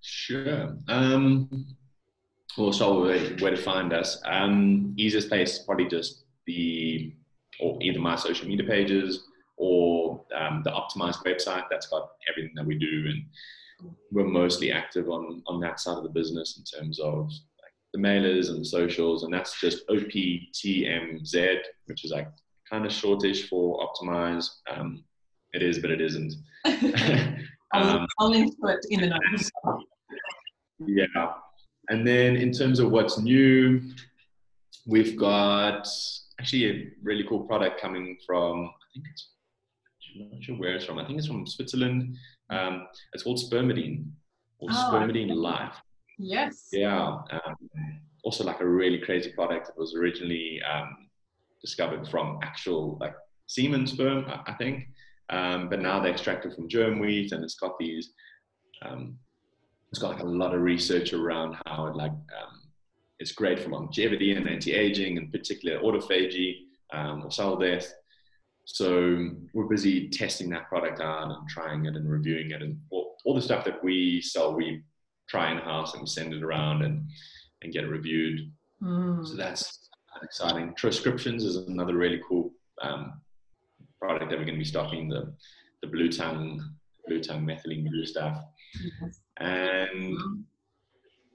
[0.00, 0.76] Sure.
[0.88, 1.66] Um,
[2.56, 4.20] we'll with where to find us.
[4.24, 7.12] Um, easiest place probably just the
[7.60, 9.24] or either my social media pages
[9.56, 13.24] or um, the optimized website that's got everything that we do and
[14.12, 17.98] we're mostly active on on that side of the business in terms of like the
[17.98, 22.28] mailers and the socials and that's just optimz which is like
[22.70, 25.04] kind of shortish for optimize um,
[25.52, 26.34] it is but it isn't
[27.74, 29.50] um, I'll link to it in the notes
[30.86, 31.34] yeah
[31.88, 33.80] and then in terms of what's new,
[34.86, 35.86] we've got
[36.40, 39.28] actually a really cool product coming from, I think it's,
[40.16, 40.98] I'm not sure where it's from.
[40.98, 42.16] I think it's from Switzerland.
[42.54, 44.06] Um, it's called Spermidine
[44.58, 45.76] or oh, Spermidine Life.
[46.18, 46.68] Yes.
[46.72, 47.18] Yeah.
[47.30, 47.56] Um,
[48.22, 49.68] also like a really crazy product.
[49.68, 51.08] It was originally um,
[51.60, 53.14] discovered from actual like
[53.46, 54.88] semen sperm, I, I think.
[55.30, 58.12] Um, but now they extracted from germ wheat and it's got these
[58.82, 59.18] um,
[59.90, 62.62] it's got like a lot of research around how it like um,
[63.20, 67.94] it's great for longevity and anti-aging and particular autophagy um, or cell death.
[68.64, 73.16] So we're busy testing that product out and trying it and reviewing it and all,
[73.24, 74.82] all the stuff that we sell, we
[75.28, 77.06] try in house and send it around and,
[77.62, 78.50] and get it reviewed.
[78.82, 79.26] Mm.
[79.26, 79.88] So that's
[80.22, 80.74] exciting.
[80.76, 82.52] Transcriptions is another really cool
[82.82, 83.20] um,
[84.00, 85.34] product that we're going to be stocking the
[85.82, 86.62] the blue tongue
[87.06, 88.38] blue tongue methylene blue stuff.
[89.02, 89.20] Yes.
[89.38, 90.16] And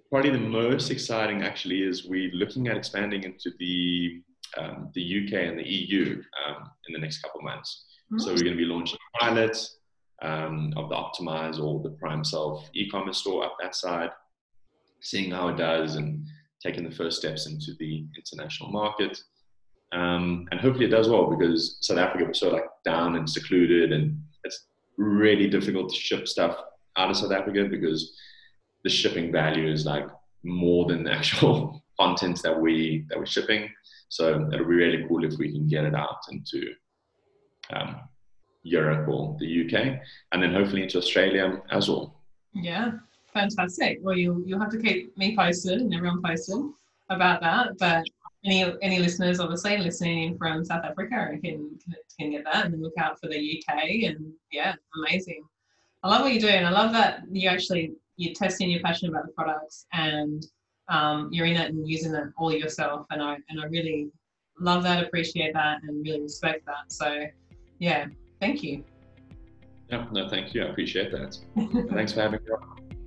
[0.09, 4.21] probably the most exciting actually is we're looking at expanding into the
[4.57, 7.85] um, the UK and the EU um, in the next couple of months.
[8.11, 8.19] Mm-hmm.
[8.19, 9.77] So we're going to be launching pilots
[10.21, 14.09] um, of the Optimz or the Prime Self e-commerce store up that side,
[15.01, 16.25] seeing how it does and
[16.61, 19.21] taking the first steps into the international market.
[19.91, 23.91] Um, and hopefully it does well because South Africa was so like down and secluded
[23.91, 26.57] and it's really difficult to ship stuff
[26.97, 28.15] out of South Africa because
[28.83, 30.07] the shipping value is like
[30.43, 33.69] more than the actual contents that we that we're shipping.
[34.09, 36.73] So it'll be really cool if we can get it out into
[37.71, 38.01] um,
[38.63, 39.99] Europe or the UK,
[40.31, 42.21] and then hopefully into Australia as well.
[42.53, 42.91] Yeah,
[43.33, 43.99] fantastic.
[44.01, 46.59] Well, you you'll have to keep me posted and everyone posted
[47.09, 47.77] about that.
[47.77, 48.03] But
[48.45, 51.77] any any listeners, obviously listening from South Africa, can
[52.19, 53.77] can get that and look out for the UK.
[54.05, 55.43] And yeah, amazing.
[56.03, 56.65] I love what you're doing.
[56.65, 60.45] I love that you actually you're testing, your passion about the products, and
[60.89, 63.05] um, you're in it and using it all yourself.
[63.11, 64.11] And I and I really
[64.59, 66.91] love that, appreciate that, and really respect that.
[66.91, 67.25] So,
[67.79, 68.07] yeah,
[68.39, 68.83] thank you.
[69.89, 70.63] Yeah, no, thank you.
[70.63, 71.37] I appreciate that.
[71.91, 72.55] Thanks for having me.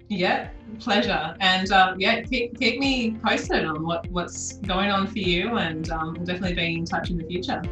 [0.09, 0.49] Yeah,
[0.81, 1.37] pleasure.
[1.41, 5.89] And um, yeah, keep, keep me posted on what, what's going on for you, and
[5.91, 7.63] um, we'll definitely be in touch in the future.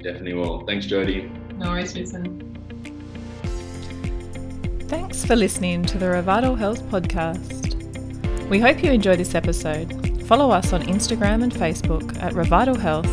[0.00, 0.64] Definitely will.
[0.64, 1.30] Thanks, Jody.
[1.56, 2.48] No worries, Jason.
[4.88, 7.71] Thanks for listening to the Revital Health Podcast.
[8.48, 10.24] We hope you enjoy this episode.
[10.26, 13.10] Follow us on Instagram and Facebook at Revital Health,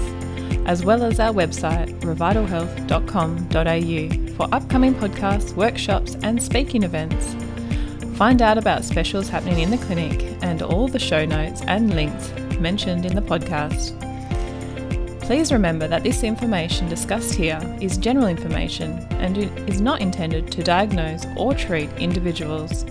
[0.68, 7.36] as well as our website, revitalhealth.com.au, for upcoming podcasts, workshops, and speaking events.
[8.18, 12.32] Find out about specials happening in the clinic and all the show notes and links
[12.60, 13.98] mentioned in the podcast.
[15.22, 19.38] Please remember that this information discussed here is general information and
[19.70, 22.84] is not intended to diagnose or treat individuals.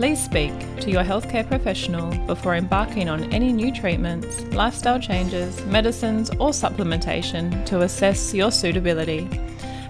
[0.00, 6.30] Please speak to your healthcare professional before embarking on any new treatments, lifestyle changes, medicines,
[6.38, 9.28] or supplementation to assess your suitability.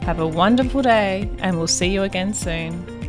[0.02, 2.99] Have a wonderful day, and we'll see you again soon.